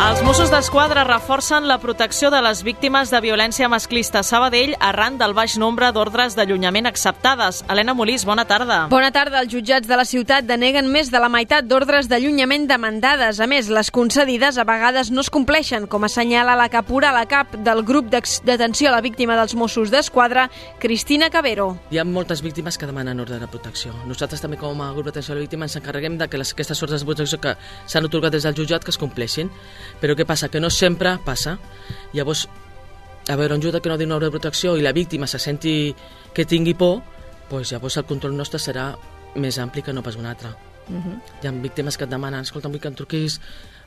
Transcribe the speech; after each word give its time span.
Els 0.00 0.22
Mossos 0.24 0.48
d'Esquadra 0.48 1.02
reforcen 1.04 1.66
la 1.68 1.76
protecció 1.76 2.30
de 2.32 2.38
les 2.40 2.62
víctimes 2.64 3.10
de 3.12 3.18
violència 3.20 3.66
masclista 3.68 4.22
a 4.22 4.24
Sabadell 4.24 4.70
arran 4.80 5.18
del 5.20 5.34
baix 5.36 5.58
nombre 5.60 5.90
d'ordres 5.92 6.32
d'allunyament 6.38 6.88
acceptades. 6.88 7.58
Helena 7.68 7.92
Molís, 7.92 8.24
bona 8.24 8.46
tarda. 8.48 8.86
Bona 8.88 9.10
tarda. 9.12 9.42
Els 9.44 9.52
jutjats 9.52 9.84
de 9.86 9.98
la 10.00 10.06
ciutat 10.08 10.46
deneguen 10.48 10.88
més 10.88 11.10
de 11.12 11.20
la 11.20 11.28
meitat 11.28 11.68
d'ordres 11.68 12.08
d'allunyament 12.08 12.64
demandades. 12.70 13.42
A 13.44 13.46
més, 13.50 13.68
les 13.68 13.90
concedides 13.92 14.56
a 14.56 14.64
vegades 14.64 15.10
no 15.12 15.20
es 15.20 15.28
compleixen, 15.28 15.84
com 15.84 16.08
assenyala 16.08 16.56
la 16.56 16.70
capura 16.72 17.12
a 17.12 17.18
la 17.18 17.26
cap 17.28 17.52
del 17.60 17.84
grup 17.84 18.08
d'atenció 18.08 18.88
a 18.88 18.94
la 18.96 19.04
víctima 19.04 19.36
dels 19.36 19.52
Mossos 19.54 19.92
d'Esquadra, 19.92 20.46
Cristina 20.80 21.28
Cabero. 21.28 21.74
Hi 21.92 22.00
ha 22.00 22.06
moltes 22.08 22.40
víctimes 22.40 22.80
que 22.80 22.88
demanen 22.88 23.20
ordre 23.20 23.36
de 23.36 23.52
protecció. 23.52 23.92
Nosaltres 24.08 24.40
també 24.40 24.56
com 24.56 24.80
a 24.80 24.94
grup 24.96 25.12
d'atenció 25.12 25.36
a 25.36 25.42
la 25.42 25.44
víctima 25.44 25.68
ens 25.68 25.76
encarreguem 25.76 26.16
de 26.16 26.32
que 26.32 26.40
les, 26.40 26.56
aquestes 26.56 26.82
ordres 26.88 27.04
de 27.04 27.12
protecció 27.12 27.36
que 27.44 27.58
s'han 27.84 28.08
otorgat 28.08 28.32
des 28.32 28.48
del 28.48 28.56
jutjat 28.56 28.88
que 28.88 28.96
es 28.96 29.02
compleixin. 29.04 29.52
Però 30.00 30.16
què 30.16 30.26
passa? 30.26 30.48
Que 30.48 30.60
no 30.60 30.70
sempre 30.70 31.18
passa. 31.24 31.58
Llavors, 32.16 32.46
a 33.28 33.36
veure, 33.36 33.54
un 33.54 33.62
jutge 33.62 33.80
que 33.80 33.92
no 33.92 33.98
diu 34.00 34.08
una 34.08 34.16
ordre 34.16 34.30
de 34.30 34.36
protecció 34.38 34.76
i 34.76 34.82
la 34.82 34.92
víctima 34.96 35.28
se 35.28 35.38
senti 35.38 35.94
que 36.34 36.46
tingui 36.48 36.74
por, 36.74 37.00
doncs 37.50 37.72
llavors 37.74 37.98
el 38.00 38.08
control 38.08 38.36
nostre 38.36 38.60
serà 38.62 38.90
més 39.36 39.58
ampli 39.58 39.82
que 39.82 39.92
no 39.92 40.02
pas 40.02 40.16
un 40.16 40.26
altre. 40.26 40.54
Uh 40.88 40.96
-huh. 40.96 41.20
Hi 41.42 41.46
ha 41.46 41.52
víctimes 41.52 41.96
que 41.96 42.04
et 42.04 42.10
demanen, 42.10 42.40
escolta, 42.40 42.68
vull 42.68 42.80
que 42.80 42.88
em 42.88 42.94
truquis 42.94 43.40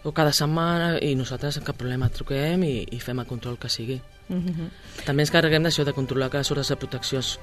o 0.03 0.11
cada 0.11 0.31
setmana 0.31 0.99
i 1.01 1.15
nosaltres 1.15 1.59
cap 1.63 1.75
problema 1.75 2.09
truquem 2.09 2.63
i, 2.63 2.87
i 2.91 2.99
fem 2.99 3.19
el 3.19 3.25
control 3.25 3.57
que 3.57 3.69
sigui. 3.69 4.01
Uh 4.29 4.35
-huh. 4.35 4.69
També 5.05 5.23
ens 5.23 5.31
carreguem 5.31 5.63
d'això 5.63 5.83
de 5.83 5.93
controlar 5.93 6.29
que 6.29 6.37
les 6.37 6.51
ordres 6.51 6.67
de 6.67 6.75
protecció 6.75 7.19
es, 7.19 7.39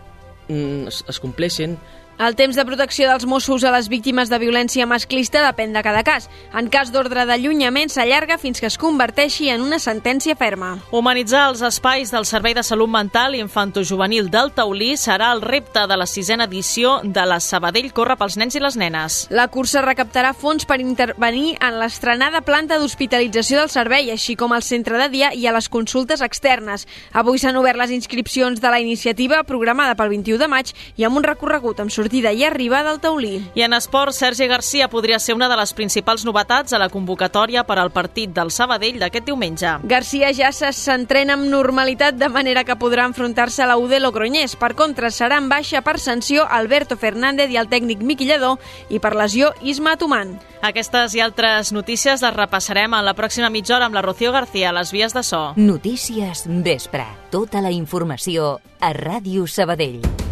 mm, 0.49 0.89
es, 0.89 1.05
es 1.09 1.21
compleixin, 1.21 1.79
el 2.21 2.37
temps 2.37 2.57
de 2.57 2.65
protecció 2.69 3.07
dels 3.09 3.25
Mossos 3.25 3.65
a 3.65 3.71
les 3.73 3.87
víctimes 3.89 4.29
de 4.29 4.37
violència 4.43 4.85
masclista 4.85 5.41
depèn 5.41 5.73
de 5.73 5.81
cada 5.81 6.03
cas. 6.05 6.27
En 6.53 6.67
cas 6.69 6.91
d'ordre 6.93 7.23
d'allunyament 7.25 7.89
s'allarga 7.89 8.37
fins 8.37 8.61
que 8.61 8.69
es 8.69 8.77
converteixi 8.77 9.49
en 9.49 9.62
una 9.65 9.79
sentència 9.81 10.37
ferma. 10.37 10.75
Humanitzar 10.93 11.47
els 11.49 11.62
espais 11.65 12.12
del 12.12 12.27
Servei 12.29 12.53
de 12.53 12.62
Salut 12.67 12.91
Mental 12.93 13.39
i 13.39 13.41
Infantojuvenil 13.41 14.29
del 14.29 14.53
Taulí 14.53 14.91
serà 15.01 15.31
el 15.33 15.41
repte 15.41 15.87
de 15.89 15.97
la 15.97 16.07
sisena 16.07 16.45
edició 16.45 16.99
de 17.05 17.25
la 17.25 17.39
Sabadell 17.41 17.89
Corre 17.97 18.19
pels 18.21 18.37
nens 18.37 18.59
i 18.59 18.61
les 18.61 18.77
nenes. 18.77 19.23
La 19.33 19.49
cursa 19.49 19.81
recaptarà 19.81 20.34
fons 20.37 20.69
per 20.69 20.81
intervenir 20.84 21.57
en 21.57 21.81
l'estrenada 21.81 22.45
planta 22.45 22.77
d'hospitalització 22.77 23.62
del 23.62 23.73
servei, 23.73 24.12
així 24.12 24.37
com 24.37 24.53
al 24.53 24.67
centre 24.67 25.01
de 25.01 25.09
dia 25.09 25.33
i 25.33 25.49
a 25.49 25.57
les 25.57 25.71
consultes 25.73 26.21
externes. 26.21 26.84
Avui 27.17 27.41
s'han 27.41 27.57
obert 27.57 27.81
les 27.81 27.97
inscripcions 27.97 28.61
de 28.61 28.69
la 28.69 28.84
iniciativa 28.84 29.41
programada 29.49 29.97
pel 29.97 30.12
21 30.12 30.45
de 30.45 30.53
maig 30.53 30.77
i 31.01 31.09
amb 31.09 31.17
un 31.17 31.25
recorregut 31.25 31.81
amb 31.81 31.89
sortida 31.89 32.09
sortida 32.11 32.33
i 32.33 32.44
arribada 32.44 32.91
al 32.91 33.00
taulí. 33.00 33.50
I 33.55 33.62
en 33.62 33.72
esport, 33.72 34.12
Sergi 34.12 34.47
Garcia 34.47 34.89
podria 34.89 35.19
ser 35.19 35.34
una 35.34 35.48
de 35.48 35.56
les 35.56 35.72
principals 35.72 36.25
novetats 36.25 36.72
a 36.72 36.78
la 36.78 36.89
convocatòria 36.89 37.62
per 37.64 37.78
al 37.78 37.92
partit 37.92 38.30
del 38.34 38.50
Sabadell 38.50 38.98
d'aquest 38.98 39.27
diumenge. 39.27 39.78
Garcia 39.84 40.33
ja 40.34 40.50
s'entrena 40.50 41.34
amb 41.34 41.47
normalitat 41.47 42.16
de 42.19 42.28
manera 42.28 42.64
que 42.64 42.75
podrà 42.75 43.06
enfrontar-se 43.06 43.62
a 43.62 43.66
la 43.66 43.77
UD 43.78 44.00
Logroñés. 44.00 44.56
Per 44.56 44.75
contra, 44.75 45.11
serà 45.11 45.38
en 45.38 45.48
baixa 45.48 45.83
per 45.83 45.98
sanció 45.98 46.47
Alberto 46.50 46.97
Fernández 46.97 47.50
i 47.50 47.56
el 47.56 47.69
tècnic 47.69 48.03
Miqui 48.03 48.27
Lledó 48.27 48.58
i 48.88 48.98
per 48.98 49.14
lesió 49.14 49.53
Isma 49.62 49.94
Atuman. 49.94 50.38
Aquestes 50.62 51.14
i 51.14 51.22
altres 51.22 51.70
notícies 51.72 52.22
les 52.22 52.34
repassarem 52.34 52.94
en 52.94 53.06
la 53.06 53.15
pròxima 53.15 53.50
mitja 53.50 53.76
hora 53.76 53.87
amb 53.87 53.94
la 53.94 54.03
Rocío 54.03 54.32
García 54.32 54.70
a 54.70 54.76
les 54.76 54.91
vies 54.91 55.15
de 55.15 55.22
so. 55.22 55.53
Notícies 55.56 56.44
Vespre. 56.47 57.06
Tota 57.31 57.62
la 57.62 57.70
informació 57.70 58.59
a 58.81 58.93
Ràdio 58.93 59.47
Sabadell. 59.47 60.30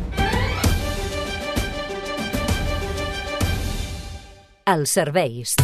Als 4.68 4.92
serveis. 4.92 5.54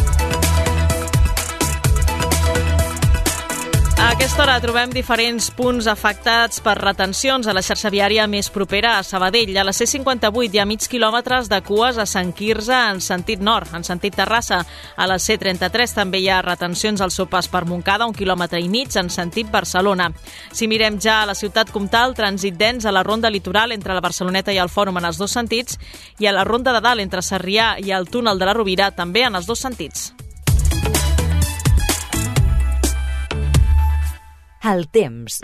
Aquesta 4.15 4.43
hora 4.43 4.61
trobem 4.63 4.93
diferents 4.95 5.49
punts 5.51 5.89
afectats 5.91 6.61
per 6.63 6.77
retencions 6.79 7.49
a 7.49 7.53
la 7.53 7.61
xarxa 7.65 7.91
viària 7.91 8.23
més 8.31 8.47
propera 8.47 8.93
a 8.95 9.03
Sabadell. 9.03 9.51
A 9.59 9.65
la 9.67 9.73
C58 9.75 10.55
hi 10.55 10.61
ha 10.61 10.65
mig 10.65 10.87
quilòmetres 10.87 11.49
de 11.51 11.59
cues 11.67 11.99
a 11.99 12.05
Sant 12.07 12.31
Quirze 12.33 12.73
en 12.93 13.03
sentit 13.03 13.43
nord, 13.43 13.73
en 13.75 13.83
sentit 13.83 14.15
Terrassa. 14.15 14.61
A 14.95 15.07
la 15.11 15.19
C33 15.19 15.97
també 15.99 16.23
hi 16.23 16.29
ha 16.31 16.39
retencions 16.41 17.03
al 17.03 17.11
seu 17.11 17.27
pas 17.27 17.51
per 17.51 17.65
Montcada, 17.67 18.07
un 18.07 18.15
quilòmetre 18.15 18.63
i 18.63 18.71
mig 18.71 18.95
en 18.95 19.11
sentit 19.11 19.51
Barcelona. 19.51 20.07
Si 20.51 20.71
mirem 20.71 20.95
ja 20.95 21.21
a 21.21 21.29
la 21.29 21.35
ciutat 21.35 21.75
comtal, 21.75 22.15
trànsit 22.15 22.55
dens 22.55 22.87
a 22.87 22.95
la 22.95 23.03
ronda 23.03 23.29
litoral 23.29 23.75
entre 23.75 23.93
la 23.93 24.05
Barceloneta 24.05 24.55
i 24.55 24.63
el 24.63 24.71
Fòrum 24.71 25.03
en 25.03 25.11
els 25.11 25.19
dos 25.19 25.35
sentits 25.35 25.75
i 26.19 26.31
a 26.31 26.33
la 26.33 26.47
ronda 26.47 26.71
de 26.71 26.81
dalt 26.81 27.03
entre 27.03 27.21
Sarrià 27.21 27.75
i 27.83 27.91
el 27.91 28.07
túnel 28.07 28.39
de 28.39 28.47
la 28.47 28.55
Rovira 28.55 28.93
també 28.95 29.27
en 29.27 29.35
els 29.35 29.45
dos 29.45 29.59
sentits. 29.59 30.13
El 34.65 34.87
temps. 34.89 35.41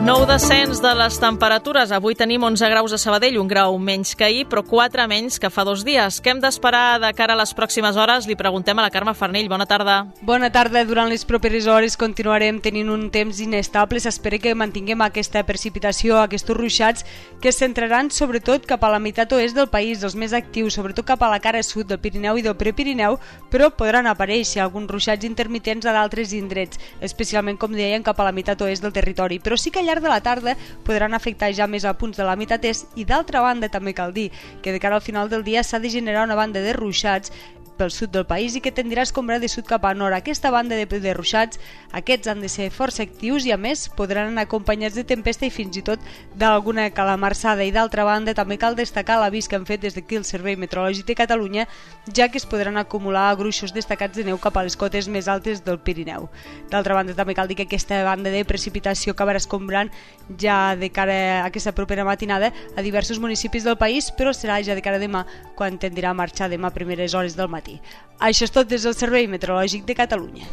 Nou 0.00 0.22
descens 0.24 0.78
de 0.80 0.90
les 0.96 1.18
temperatures. 1.20 1.90
Avui 1.92 2.14
tenim 2.16 2.40
11 2.42 2.68
graus 2.72 2.92
a 2.96 2.98
Sabadell, 2.98 3.36
un 3.36 3.48
grau 3.48 3.74
menys 3.78 4.14
que 4.16 4.24
ahir, 4.24 4.46
però 4.48 4.62
4 4.64 5.04
menys 5.06 5.36
que 5.38 5.50
fa 5.52 5.60
dos 5.68 5.82
dies. 5.84 6.22
Què 6.24 6.32
hem 6.32 6.38
d'esperar 6.40 6.98
de 7.02 7.10
cara 7.14 7.34
a 7.36 7.38
les 7.38 7.52
pròximes 7.54 7.98
hores? 8.00 8.24
Li 8.26 8.34
preguntem 8.34 8.78
a 8.80 8.86
la 8.86 8.90
Carme 8.90 9.12
Farnell. 9.14 9.50
Bona 9.52 9.66
tarda. 9.68 10.06
Bona 10.24 10.48
tarda. 10.50 10.86
Durant 10.88 11.12
les 11.12 11.26
properes 11.28 11.68
hores 11.68 11.98
continuarem 12.00 12.62
tenint 12.64 12.88
un 12.88 13.10
temps 13.12 13.42
inestable. 13.44 14.00
S'espera 14.00 14.40
que 14.40 14.54
mantinguem 14.56 15.04
aquesta 15.04 15.44
precipitació, 15.44 16.16
aquests 16.18 16.56
ruixats, 16.56 17.04
que 17.42 17.52
es 17.52 17.60
centraran 17.60 18.08
sobretot 18.10 18.64
cap 18.64 18.82
a 18.88 18.90
la 18.94 19.02
meitat 19.04 19.36
oest 19.36 19.54
del 19.54 19.68
país, 19.68 20.00
els 20.02 20.16
més 20.16 20.32
actius, 20.32 20.80
sobretot 20.80 21.04
cap 21.12 21.22
a 21.22 21.30
la 21.30 21.42
cara 21.44 21.62
sud 21.62 21.92
del 21.92 22.00
Pirineu 22.00 22.40
i 22.40 22.46
del 22.48 22.56
Prepirineu, 22.56 23.20
però 23.52 23.68
podran 23.76 24.08
aparèixer 24.08 24.64
alguns 24.64 24.88
ruixats 24.90 25.28
intermitents 25.28 25.84
a 25.84 25.92
d'altres 25.92 26.32
indrets, 26.32 26.80
especialment, 27.04 27.60
com 27.60 27.76
deien, 27.76 28.02
cap 28.02 28.18
a 28.18 28.24
la 28.24 28.32
meitat 28.32 28.64
oest 28.64 28.82
del 28.82 28.96
territori. 28.96 29.38
Però 29.44 29.60
sí 29.60 29.70
que 29.70 29.84
llarg 29.84 29.99
de 30.00 30.08
la 30.08 30.20
tarda 30.20 30.56
podran 30.86 31.14
afectar 31.14 31.52
ja 31.54 31.68
més 31.70 31.84
a 31.84 31.94
punts 31.94 32.18
de 32.18 32.26
la 32.26 32.36
meitat 32.36 32.64
est 32.64 32.98
i 32.98 33.04
d'altra 33.04 33.42
banda 33.44 33.68
també 33.68 33.94
cal 33.94 34.12
dir 34.12 34.30
que 34.62 34.72
de 34.72 34.80
cara 34.80 34.96
al 34.98 35.04
final 35.04 35.28
del 35.28 35.44
dia 35.44 35.62
s'ha 35.62 35.78
de 35.78 35.90
generar 35.90 36.24
una 36.24 36.38
banda 36.38 36.60
de 36.60 36.72
ruixats 36.72 37.32
pel 37.80 37.90
sud 37.94 38.12
del 38.12 38.26
país 38.28 38.54
i 38.56 38.60
que 38.60 38.74
tendirà 38.76 39.00
a 39.00 39.08
escombrar 39.08 39.40
de 39.40 39.48
sud 39.48 39.64
cap 39.64 39.86
a 39.88 39.94
nord. 39.96 40.12
Aquesta 40.12 40.50
banda 40.52 40.76
de, 40.76 41.14
ruixats, 41.16 41.58
aquests 41.96 42.28
han 42.28 42.42
de 42.44 42.50
ser 42.52 42.68
força 42.74 43.02
actius 43.06 43.46
i 43.48 43.54
a 43.54 43.58
més 43.60 43.86
podran 43.96 44.28
anar 44.28 44.44
acompanyats 44.44 44.98
de 44.98 45.04
tempesta 45.08 45.46
i 45.48 45.52
fins 45.54 45.78
i 45.80 45.84
tot 45.86 46.04
d'alguna 46.36 46.90
calamarsada 46.92 47.64
i 47.64 47.72
d'altra 47.72 48.04
banda 48.04 48.34
també 48.36 48.58
cal 48.60 48.76
destacar 48.76 49.16
l'avís 49.20 49.48
que 49.48 49.56
han 49.56 49.66
fet 49.68 49.80
des 49.80 49.96
d'aquí 49.96 50.18
el 50.20 50.26
Servei 50.28 50.58
Meteorològic 50.60 51.08
de 51.08 51.16
Catalunya 51.22 51.66
ja 52.12 52.28
que 52.28 52.38
es 52.38 52.46
podran 52.46 52.76
acumular 52.76 53.34
gruixos 53.40 53.72
destacats 53.72 54.18
de 54.18 54.26
neu 54.28 54.38
cap 54.38 54.56
a 54.56 54.66
les 54.66 54.76
cotes 54.76 55.08
més 55.08 55.28
altes 55.28 55.64
del 55.64 55.80
Pirineu. 55.80 56.28
D'altra 56.70 56.98
banda 56.98 57.16
també 57.16 57.34
cal 57.38 57.48
dir 57.48 57.56
que 57.56 57.68
aquesta 57.68 58.02
banda 58.04 58.30
de 58.30 58.44
precipitació 58.44 59.14
acabarà 59.14 59.40
escombrant 59.40 59.90
ja 60.38 60.76
de 60.76 60.90
cara 60.90 61.16
a 61.40 61.46
aquesta 61.46 61.72
propera 61.72 62.04
matinada 62.04 62.52
a 62.76 62.82
diversos 62.82 63.18
municipis 63.18 63.64
del 63.64 63.78
país 63.78 64.10
però 64.12 64.34
serà 64.36 64.60
ja 64.62 64.74
de 64.74 64.84
cara 64.84 64.98
demà 64.98 65.24
quan 65.56 65.78
tendirà 65.78 66.10
a 66.10 66.18
marxar 66.18 66.50
demà 66.50 66.68
a 66.68 66.76
primeres 66.76 67.14
hores 67.14 67.36
del 67.38 67.48
matí 67.48 67.69
matí. 67.70 67.80
Això 68.20 68.44
és 68.44 68.52
tot 68.52 68.68
des 68.68 68.82
del 68.82 68.94
Servei 68.94 69.26
Meteorològic 69.26 69.86
de 69.86 69.94
Catalunya. 69.94 70.46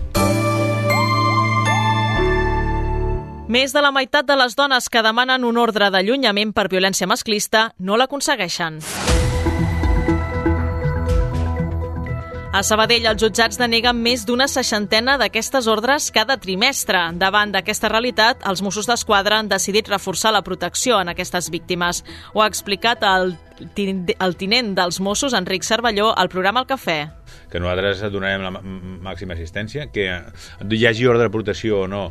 Més 3.48 3.72
de 3.74 3.82
la 3.82 3.92
meitat 3.92 4.26
de 4.28 4.36
les 4.36 4.56
dones 4.56 4.90
que 4.90 5.04
demanen 5.04 5.44
un 5.44 5.58
ordre 5.58 5.90
d'allunyament 5.90 6.54
per 6.54 6.68
violència 6.68 7.08
masclista 7.08 7.72
no 7.80 7.96
l'aconsegueixen. 7.98 8.82
A 12.58 12.64
Sabadell, 12.66 13.04
els 13.06 13.22
jutjats 13.22 13.60
deneguen 13.62 14.00
més 14.02 14.24
d'una 14.26 14.48
seixantena 14.50 15.14
d'aquestes 15.22 15.68
ordres 15.70 16.08
cada 16.10 16.40
trimestre. 16.42 16.98
Davant 17.22 17.52
d'aquesta 17.54 17.92
realitat, 17.92 18.40
els 18.50 18.64
Mossos 18.66 18.88
d'Esquadra 18.90 19.38
han 19.38 19.52
decidit 19.52 19.92
reforçar 19.92 20.32
la 20.34 20.42
protecció 20.42 20.98
en 20.98 21.12
aquestes 21.12 21.52
víctimes. 21.54 22.00
Ho 22.34 22.42
ha 22.42 22.48
explicat 22.50 23.04
el, 23.06 23.36
el 23.62 24.34
tinent 24.40 24.72
dels 24.80 24.98
Mossos, 25.06 25.36
Enric 25.38 25.68
Cervelló, 25.68 26.08
al 26.18 26.32
programa 26.34 26.64
El 26.64 26.70
Cafè. 26.72 26.96
Que 27.52 27.62
nosaltres 27.62 28.02
donarem 28.10 28.48
la 28.48 28.50
màxima 29.06 29.38
assistència, 29.38 29.92
que 29.94 30.08
hi 30.18 30.88
hagi 30.90 31.06
ordre 31.06 31.28
de 31.28 31.36
protecció 31.36 31.84
o 31.84 31.92
no, 31.92 32.08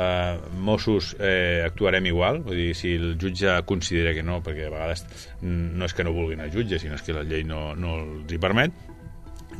eh, 0.00 0.38
Mossos 0.64 1.10
eh, 1.18 1.60
actuarem 1.66 2.08
igual, 2.08 2.40
vull 2.46 2.56
dir, 2.56 2.70
si 2.78 2.94
el 2.96 3.18
jutge 3.20 3.58
considera 3.68 4.16
que 4.16 4.24
no, 4.24 4.40
perquè 4.40 4.70
a 4.70 4.72
vegades 4.72 5.04
no 5.44 5.84
és 5.84 5.92
que 5.92 6.08
no 6.08 6.16
vulguin 6.16 6.40
el 6.40 6.56
jutge, 6.56 6.80
sinó 6.80 6.96
és 6.96 7.04
que 7.04 7.12
la 7.12 7.26
llei 7.28 7.44
no, 7.44 7.74
no 7.76 7.98
els 8.00 8.32
hi 8.32 8.40
permet, 8.40 8.88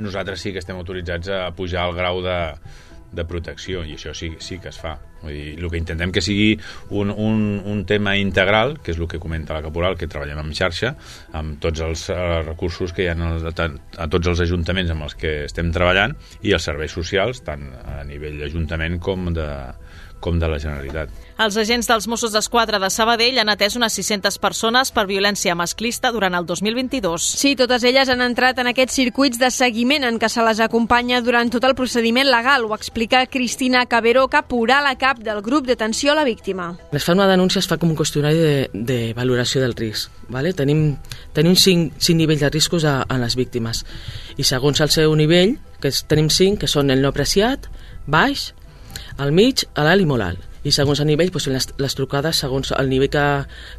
nosaltres 0.01 0.43
sí 0.43 0.55
que 0.55 0.63
estem 0.63 0.79
autoritzats 0.81 1.31
a 1.33 1.43
pujar 1.57 1.89
el 1.89 1.97
grau 1.99 2.23
de, 2.25 2.39
de 3.13 3.25
protecció, 3.27 3.83
i 3.85 3.97
això 3.97 4.13
sí, 4.15 4.33
sí 4.43 4.59
que 4.63 4.71
es 4.71 4.79
fa. 4.79 4.95
Vull 5.21 5.35
dir, 5.35 5.49
el 5.59 5.67
que 5.73 5.81
intentem 5.81 6.13
que 6.15 6.23
sigui 6.25 6.55
un, 6.97 7.11
un, 7.11 7.43
un 7.69 7.83
tema 7.89 8.15
integral, 8.17 8.77
que 8.81 8.95
és 8.95 9.01
el 9.01 9.09
que 9.11 9.21
comenta 9.23 9.57
la 9.57 9.65
caporal, 9.65 9.99
que 9.99 10.09
treballem 10.11 10.41
en 10.45 10.55
xarxa, 10.57 10.95
amb 11.37 11.59
tots 11.63 11.83
els 11.85 12.07
eh, 12.15 12.19
recursos 12.47 12.95
que 12.97 13.05
hi 13.05 13.11
ha 13.11 13.17
a, 13.19 13.69
a 14.05 14.09
tots 14.09 14.33
els 14.33 14.45
ajuntaments 14.47 14.95
amb 14.95 15.09
els 15.09 15.19
que 15.19 15.35
estem 15.49 15.73
treballant 15.75 16.17
i 16.47 16.55
els 16.57 16.71
serveis 16.71 16.95
socials, 16.95 17.43
tant 17.47 17.67
a 17.83 18.01
nivell 18.09 18.39
d'ajuntament 18.41 19.01
com 19.03 19.33
de, 19.35 19.51
com 20.21 20.39
de 20.39 20.49
la 20.49 20.59
Generalitat. 20.61 21.11
Els 21.41 21.57
agents 21.57 21.89
dels 21.89 22.07
Mossos 22.11 22.35
d'Esquadra 22.35 22.79
de 22.79 22.91
Sabadell 22.93 23.39
han 23.41 23.49
atès 23.49 23.77
unes 23.79 23.95
600 23.97 24.37
persones 24.43 24.91
per 24.93 25.07
violència 25.09 25.57
masclista 25.57 26.13
durant 26.13 26.37
el 26.37 26.45
2022. 26.47 27.25
Sí, 27.41 27.55
totes 27.57 27.85
elles 27.89 28.11
han 28.13 28.21
entrat 28.21 28.61
en 28.61 28.69
aquests 28.69 28.99
circuits 29.01 29.41
de 29.41 29.49
seguiment 29.51 30.05
en 30.05 30.21
què 30.21 30.29
se 30.29 30.45
les 30.45 30.61
acompanya 30.61 31.23
durant 31.25 31.49
tot 31.51 31.65
el 31.65 31.75
procediment 31.79 32.29
legal. 32.29 32.69
Ho 32.69 32.77
explica 32.77 33.25
Cristina 33.27 33.87
Caberó, 33.89 34.29
caporal 34.29 34.87
a 34.87 34.97
cap 35.01 35.25
del 35.25 35.41
grup 35.41 35.67
d'atenció 35.67 36.13
a 36.13 36.21
la 36.21 36.29
víctima. 36.29 36.75
Es 36.93 37.09
fa 37.09 37.17
una 37.17 37.29
denúncia, 37.31 37.65
es 37.65 37.69
fa 37.71 37.81
com 37.81 37.91
un 37.91 37.99
qüestionari 37.99 38.37
de, 38.37 38.55
de 38.75 39.01
valoració 39.17 39.65
del 39.65 39.77
risc. 39.79 40.13
Vale? 40.29 40.53
Tenim, 40.55 40.99
tenim 41.35 41.57
cinc, 41.57 41.97
cinc 41.99 42.21
nivells 42.21 42.45
de 42.45 42.53
riscos 42.53 42.85
a, 42.85 43.01
a 43.03 43.19
les 43.19 43.35
víctimes 43.37 43.85
i 44.37 44.45
segons 44.45 44.81
el 44.85 44.93
seu 44.93 45.15
nivell, 45.17 45.57
que 45.81 45.89
és, 45.89 46.05
tenim 46.05 46.29
cinc, 46.31 46.61
que 46.63 46.71
són 46.71 46.93
el 46.93 47.01
no 47.01 47.11
apreciat, 47.11 47.71
baix, 48.11 48.51
al 49.19 49.33
mig, 49.33 49.65
a 49.75 49.87
l'alt 49.87 50.05
i 50.05 50.09
molt 50.09 50.27
alt. 50.27 50.49
I 50.65 50.73
segons 50.77 51.01
el 51.01 51.09
nivell, 51.09 51.33
doncs, 51.33 51.49
les, 51.49 51.69
les 51.81 51.97
trucades 51.97 52.43
segons 52.45 52.75
el 52.77 52.91
nivell 52.93 53.11
que, 53.13 53.27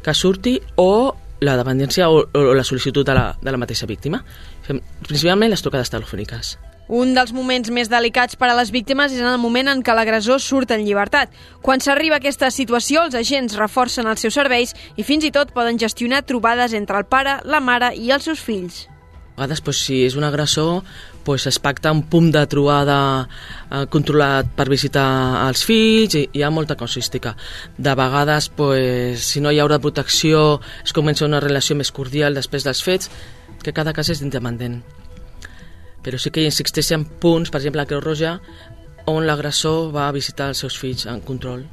que 0.02 0.14
surti 0.14 0.58
o 0.76 1.14
la 1.42 1.56
dependència 1.58 2.08
o, 2.10 2.24
o 2.26 2.42
la 2.54 2.64
sol·licitud 2.66 3.06
de 3.06 3.14
la, 3.18 3.32
de 3.42 3.54
la 3.54 3.60
mateixa 3.60 3.86
víctima. 3.86 4.22
Fem 4.66 4.82
principalment 5.06 5.50
les 5.50 5.62
trucades 5.62 5.90
telefòniques. 5.90 6.56
Un 6.92 7.14
dels 7.14 7.30
moments 7.32 7.70
més 7.70 7.88
delicats 7.88 8.36
per 8.36 8.48
a 8.50 8.56
les 8.58 8.72
víctimes 8.74 9.14
és 9.14 9.22
en 9.22 9.30
el 9.30 9.38
moment 9.40 9.70
en 9.70 9.82
què 9.86 9.94
l'agressor 9.94 10.42
surt 10.42 10.74
en 10.74 10.82
llibertat. 10.84 11.30
Quan 11.62 11.80
s'arriba 11.80 12.18
a 12.18 12.22
aquesta 12.22 12.50
situació, 12.50 13.06
els 13.06 13.16
agents 13.16 13.56
reforcen 13.56 14.10
els 14.10 14.20
seus 14.20 14.34
serveis 14.36 14.74
i 14.98 15.06
fins 15.06 15.24
i 15.24 15.30
tot 15.34 15.54
poden 15.54 15.78
gestionar 15.80 16.24
trobades 16.26 16.74
entre 16.74 16.98
el 16.98 17.06
pare, 17.06 17.38
la 17.44 17.62
mare 17.62 17.94
i 17.96 18.10
els 18.10 18.26
seus 18.28 18.42
fills. 18.42 18.86
A 19.32 19.46
vegades, 19.46 19.62
doncs, 19.64 19.78
si 19.86 20.02
és 20.04 20.18
un 20.18 20.26
agressor, 20.28 20.82
doncs, 21.26 21.46
es 21.50 21.58
pacta 21.62 21.92
un 21.92 22.02
punt 22.10 22.30
de 22.34 22.42
trobada 22.50 22.98
eh, 23.24 23.84
controlat 23.92 24.50
per 24.56 24.68
visitar 24.70 25.06
els 25.48 25.64
fills 25.68 26.16
i 26.18 26.24
hi 26.32 26.42
ha 26.42 26.50
molta 26.50 26.76
casuística. 26.78 27.34
De 27.76 27.94
vegades, 27.98 28.50
doncs, 28.56 29.28
si 29.32 29.44
no 29.44 29.52
hi 29.52 29.60
haurà 29.62 29.80
protecció, 29.82 30.60
es 30.84 30.92
comença 30.92 31.28
una 31.28 31.40
relació 31.40 31.76
més 31.76 31.92
cordial 31.92 32.34
després 32.34 32.66
dels 32.66 32.82
fets, 32.82 33.10
que 33.62 33.74
cada 33.74 33.94
cas 33.94 34.10
és 34.10 34.22
independent. 34.22 34.80
Però 36.02 36.18
sí 36.18 36.32
que 36.34 36.42
hi 36.42 36.50
insisteixen 36.50 37.06
punts, 37.22 37.50
per 37.50 37.60
exemple, 37.62 37.82
a 37.82 37.86
Creu 37.86 38.02
Roja, 38.02 38.36
on 39.06 39.26
l'agressor 39.26 39.90
va 39.94 40.10
visitar 40.14 40.50
els 40.50 40.62
seus 40.62 40.78
fills 40.78 41.06
en 41.10 41.22
control. 41.26 41.64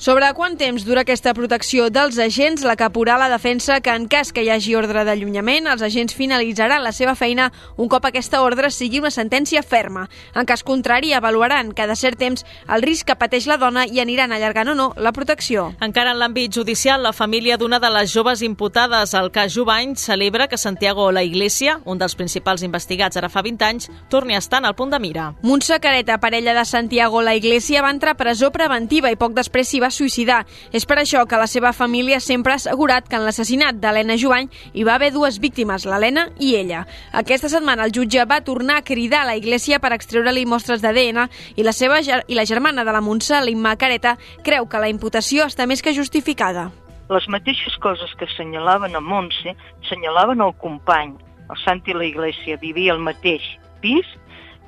Sobre 0.00 0.30
quant 0.32 0.54
temps 0.56 0.86
dura 0.88 1.02
aquesta 1.04 1.34
protecció 1.36 1.90
dels 1.92 2.16
agents, 2.16 2.62
la 2.64 2.78
caporal 2.80 3.20
a 3.20 3.26
defensa 3.28 3.82
que 3.84 3.92
en 3.92 4.06
cas 4.08 4.30
que 4.32 4.40
hi 4.40 4.48
hagi 4.48 4.72
ordre 4.72 5.02
d'allunyament, 5.04 5.66
els 5.68 5.82
agents 5.84 6.14
finalitzaran 6.16 6.80
la 6.80 6.94
seva 6.96 7.12
feina 7.12 7.50
un 7.76 7.90
cop 7.92 8.06
aquesta 8.08 8.40
ordre 8.40 8.70
sigui 8.72 9.02
una 9.02 9.10
sentència 9.12 9.60
ferma. 9.60 10.06
En 10.32 10.48
cas 10.48 10.64
contrari, 10.64 11.12
avaluaran 11.12 11.74
cada 11.76 11.98
cert 12.00 12.16
temps 12.16 12.46
el 12.72 12.80
risc 12.80 13.10
que 13.10 13.16
pateix 13.20 13.44
la 13.44 13.58
dona 13.60 13.82
i 13.84 14.00
aniran 14.00 14.32
allargant 14.32 14.70
o 14.72 14.76
no 14.78 14.86
la 14.96 15.12
protecció. 15.12 15.66
Encara 15.84 16.16
en 16.16 16.22
l'àmbit 16.22 16.56
judicial, 16.56 17.04
la 17.04 17.12
família 17.12 17.60
d'una 17.60 17.76
de 17.76 17.92
les 17.92 18.08
joves 18.08 18.40
imputades 18.40 19.12
al 19.12 19.28
cas 19.30 19.52
Jubany 19.52 19.98
celebra 20.00 20.48
que 20.48 20.56
Santiago 20.56 21.10
La 21.12 21.26
Iglesia, 21.28 21.76
un 21.84 22.00
dels 22.00 22.16
principals 22.16 22.64
investigats 22.64 23.20
ara 23.20 23.28
fa 23.28 23.44
20 23.44 23.68
anys, 23.68 23.90
torni 24.08 24.32
a 24.32 24.40
estar 24.40 24.64
en 24.64 24.70
el 24.72 24.78
punt 24.80 24.96
de 24.96 25.02
mira. 25.04 25.34
Montse 25.42 25.76
Careta, 25.76 26.16
parella 26.24 26.56
de 26.56 26.64
Santiago 26.64 27.20
La 27.20 27.36
Iglesia, 27.36 27.84
va 27.84 27.92
entrar 27.92 28.16
a 28.16 28.20
presó 28.24 28.48
preventiva 28.50 29.12
i 29.12 29.20
poc 29.20 29.36
després 29.36 29.68
s'hi 29.68 29.84
va 29.84 29.89
suïcidar. 29.90 30.44
És 30.72 30.86
per 30.86 30.98
això 31.00 31.24
que 31.26 31.38
la 31.40 31.48
seva 31.50 31.72
família 31.72 32.20
sempre 32.20 32.52
ha 32.52 32.60
assegurat 32.60 33.08
que 33.08 33.16
en 33.18 33.24
l'assassinat 33.26 33.80
d'Helena 33.80 34.16
Jovany 34.20 34.50
hi 34.72 34.84
va 34.84 34.94
haver 34.94 35.12
dues 35.14 35.38
víctimes, 35.40 35.86
l'Helena 35.86 36.28
i 36.38 36.54
ella. 36.56 36.84
Aquesta 37.12 37.50
setmana 37.52 37.84
el 37.86 37.94
jutge 37.94 38.24
va 38.26 38.40
tornar 38.44 38.80
a 38.80 38.84
cridar 38.84 39.22
a 39.22 39.30
la 39.32 39.36
Iglesia 39.36 39.80
per 39.80 39.92
extreure-li 39.96 40.46
mostres 40.46 40.82
d'ADN 40.82 41.26
i 41.56 41.66
la 41.66 41.72
seva 41.76 42.00
i 42.00 42.38
la 42.38 42.46
germana 42.46 42.84
de 42.84 42.92
la 42.92 43.02
Montse, 43.04 43.40
l'Imma 43.44 43.76
Careta, 43.76 44.16
creu 44.44 44.68
que 44.68 44.80
la 44.80 44.88
imputació 44.92 45.46
està 45.46 45.66
més 45.66 45.82
que 45.82 45.94
justificada. 45.96 46.70
Les 47.10 47.26
mateixes 47.28 47.74
coses 47.82 48.12
que 48.18 48.28
assenyalaven 48.28 48.94
a 48.94 49.00
Montse, 49.02 49.56
assenyalaven 49.82 50.40
el 50.40 50.54
company, 50.62 51.16
el 51.50 51.58
Santi 51.64 51.92
la 51.92 52.06
Iglesia, 52.06 52.56
vivia 52.62 52.94
al 52.94 53.02
mateix 53.02 53.42
pis 53.82 54.06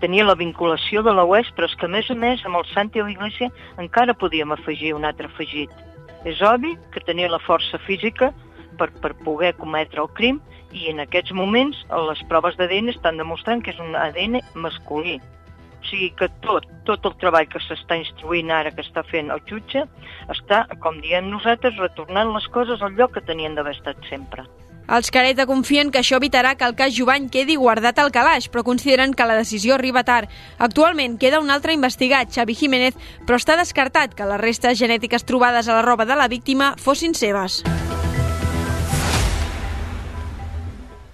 tenia 0.03 0.27
la 0.27 0.39
vinculació 0.39 1.05
de 1.07 1.15
la 1.15 1.25
UES, 1.29 1.53
però 1.57 1.69
és 1.71 1.75
que 1.79 1.87
a 1.87 1.93
més 1.95 2.11
a 2.11 2.17
més 2.19 2.43
amb 2.47 2.59
el 2.59 2.69
Santi 2.73 3.01
a 3.01 3.07
l'Iglésia 3.07 3.51
encara 3.79 4.19
podíem 4.19 4.53
afegir 4.55 4.95
un 4.97 5.07
altre 5.07 5.31
afegit. 5.31 5.71
És 6.27 6.43
obvi 6.47 6.75
que 6.95 7.03
tenia 7.07 7.31
la 7.31 7.43
força 7.43 7.79
física 7.87 8.33
per, 8.79 8.91
per 9.03 9.15
poder 9.23 9.53
cometre 9.59 10.03
el 10.03 10.11
crim 10.19 10.41
i 10.73 10.89
en 10.91 11.03
aquests 11.05 11.35
moments 11.37 11.85
les 12.09 12.23
proves 12.31 12.57
d'ADN 12.59 12.91
estan 12.93 13.21
demostrant 13.21 13.63
que 13.63 13.75
és 13.75 13.83
un 13.83 13.95
ADN 13.99 14.41
masculí. 14.55 15.19
O 15.83 15.87
sigui 15.91 16.13
que 16.19 16.29
tot, 16.47 16.67
tot 16.89 17.07
el 17.11 17.17
treball 17.21 17.49
que 17.51 17.61
s'està 17.63 17.99
instruint 17.99 18.53
ara, 18.55 18.71
que 18.75 18.85
està 18.87 19.03
fent 19.07 19.31
el 19.35 19.43
jutge, 19.51 19.85
està, 20.35 20.65
com 20.83 21.01
diem 21.03 21.31
nosaltres, 21.31 21.79
retornant 21.83 22.31
les 22.35 22.47
coses 22.55 22.83
al 22.83 22.95
lloc 22.99 23.17
que 23.19 23.27
tenien 23.27 23.59
d'haver 23.59 23.75
estat 23.77 23.99
sempre. 24.11 24.47
Els 24.89 25.11
Careta 25.15 25.47
confien 25.47 25.91
que 25.93 26.01
això 26.03 26.19
evitarà 26.19 26.57
que 26.59 26.67
el 26.67 26.75
cas 26.75 26.95
Jovany 26.97 27.29
quedi 27.33 27.57
guardat 27.57 27.99
al 28.03 28.11
calaix, 28.13 28.49
però 28.51 28.65
consideren 28.67 29.15
que 29.15 29.27
la 29.27 29.39
decisió 29.39 29.75
arriba 29.75 30.03
tard. 30.05 30.29
Actualment 30.59 31.19
queda 31.19 31.41
un 31.41 31.51
altre 31.51 31.73
investigat, 31.73 32.33
Xavi 32.35 32.57
Jiménez, 32.59 32.99
però 33.27 33.39
està 33.39 33.57
descartat 33.57 34.15
que 34.19 34.27
les 34.27 34.43
restes 34.43 34.79
genètiques 34.79 35.25
trobades 35.25 35.69
a 35.69 35.79
la 35.79 35.87
roba 35.87 36.05
de 36.05 36.19
la 36.19 36.29
víctima 36.29 36.75
fossin 36.79 37.15
seves. 37.15 37.63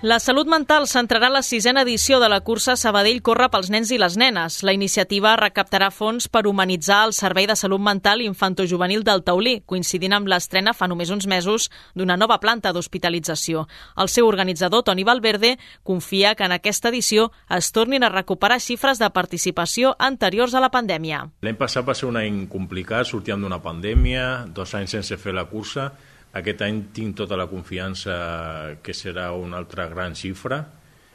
La 0.01 0.21
salut 0.23 0.47
mental 0.47 0.85
centrarà 0.87 1.27
la 1.27 1.41
sisena 1.43 1.83
edició 1.83 2.21
de 2.23 2.29
la 2.31 2.39
cursa 2.47 2.77
Sabadell 2.79 3.17
Corre 3.27 3.49
pels 3.51 3.67
nens 3.75 3.91
i 3.91 3.97
les 3.99 4.15
nenes. 4.15 4.61
La 4.63 4.71
iniciativa 4.71 5.33
recaptarà 5.35 5.89
fons 5.91 6.29
per 6.31 6.45
humanitzar 6.47 7.01
el 7.09 7.15
Servei 7.17 7.49
de 7.51 7.57
Salut 7.59 7.83
Mental 7.83 8.21
Infantojuvenil 8.23 9.03
del 9.03 9.25
Taulí, 9.27 9.57
coincidint 9.67 10.13
amb 10.15 10.31
l'estrena 10.31 10.71
fa 10.71 10.87
només 10.87 11.11
uns 11.11 11.27
mesos 11.27 11.67
d'una 11.99 12.15
nova 12.15 12.37
planta 12.39 12.71
d'hospitalització. 12.71 13.65
El 13.99 14.07
seu 14.07 14.29
organitzador, 14.29 14.85
Toni 14.87 15.03
Valverde, 15.03 15.57
confia 15.83 16.37
que 16.37 16.47
en 16.47 16.55
aquesta 16.55 16.93
edició 16.95 17.33
es 17.51 17.73
tornin 17.75 18.07
a 18.07 18.13
recuperar 18.15 18.61
xifres 18.63 19.03
de 19.03 19.09
participació 19.11 19.97
anteriors 19.99 20.55
a 20.55 20.63
la 20.63 20.71
pandèmia. 20.71 21.25
L'any 21.43 21.59
passat 21.59 21.83
va 21.83 21.99
ser 21.99 22.07
un 22.07 22.21
any 22.23 22.45
complicat, 22.47 23.11
sortíem 23.11 23.43
d'una 23.43 23.59
pandèmia, 23.67 24.47
dos 24.47 24.79
anys 24.79 24.95
sense 24.95 25.19
fer 25.19 25.35
la 25.35 25.49
cursa, 25.51 25.89
aquest 26.37 26.63
any 26.67 26.83
tinc 26.93 27.17
tota 27.17 27.39
la 27.41 27.49
confiança 27.49 28.77
que 28.85 28.93
serà 28.93 29.31
una 29.33 29.57
altra 29.61 29.89
gran 29.89 30.17
xifra, 30.19 30.61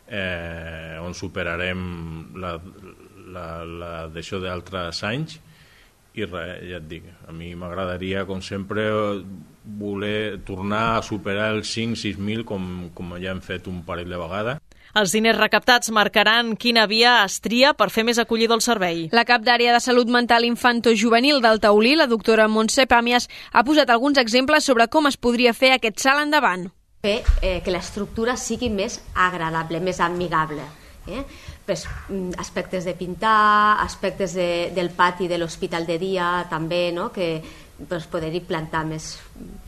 eh, 0.07 0.97
on 1.01 1.13
superarem 1.13 1.83
la, 2.41 2.57
la, 3.33 3.47
la 3.63 3.91
d'això 4.13 4.41
d'altres 4.41 5.03
anys, 5.07 5.39
i 6.13 6.25
res, 6.27 6.59
ja 6.69 6.77
et 6.77 6.85
dic, 6.89 7.05
a 7.25 7.33
mi 7.33 7.53
m'agradaria, 7.57 8.25
com 8.29 8.41
sempre, 8.45 8.85
voler 9.63 10.39
tornar 10.45 10.97
a 10.97 11.05
superar 11.05 11.49
els 11.55 11.71
5-6.000 11.73 12.45
com, 12.45 12.67
com 12.93 13.15
ja 13.17 13.31
hem 13.33 13.41
fet 13.41 13.69
un 13.71 13.81
parell 13.87 14.11
de 14.13 14.19
vegades. 14.21 14.62
Els 14.93 15.09
diners 15.09 15.39
recaptats 15.39 15.89
marcaran 15.89 16.51
quina 16.53 16.83
via 16.85 17.15
es 17.23 17.39
tria 17.41 17.71
per 17.73 17.87
fer 17.89 18.03
més 18.05 18.19
acollidor 18.21 18.59
el 18.59 18.61
servei. 18.61 18.99
La 19.09 19.23
cap 19.25 19.41
d'àrea 19.41 19.71
de 19.73 19.79
salut 19.81 20.11
mental 20.13 20.45
infanto-juvenil 20.45 21.41
del 21.41 21.57
Taulí, 21.63 21.95
la 21.97 22.05
doctora 22.11 22.45
Montse 22.45 22.85
Pàmies, 22.91 23.25
ha 23.51 23.63
posat 23.65 23.89
alguns 23.89 24.21
exemples 24.21 24.69
sobre 24.69 24.85
com 24.93 25.09
es 25.09 25.17
podria 25.17 25.55
fer 25.57 25.71
aquest 25.73 26.05
salt 26.05 26.21
endavant. 26.27 26.67
Fer 27.01 27.15
eh, 27.41 27.55
que 27.65 27.73
l'estructura 27.73 28.37
sigui 28.37 28.69
més 28.69 28.99
agradable, 29.17 29.81
més 29.81 29.97
amigable. 29.97 30.61
Eh? 31.09 31.25
Pues, 31.65 31.87
mm, 32.09 32.37
aspectes 32.37 32.85
de 32.85 32.93
pintar, 32.93 33.81
aspectes 33.81 34.37
de, 34.37 34.47
del 34.77 34.93
pati 34.93 35.27
de 35.27 35.41
l'hospital 35.41 35.89
de 35.89 35.97
dia 35.97 36.45
també, 36.53 36.91
no? 36.93 37.09
que 37.11 37.33
pues, 37.89 38.05
poder-hi 38.05 38.45
plantar 38.45 38.85
més 38.85 39.15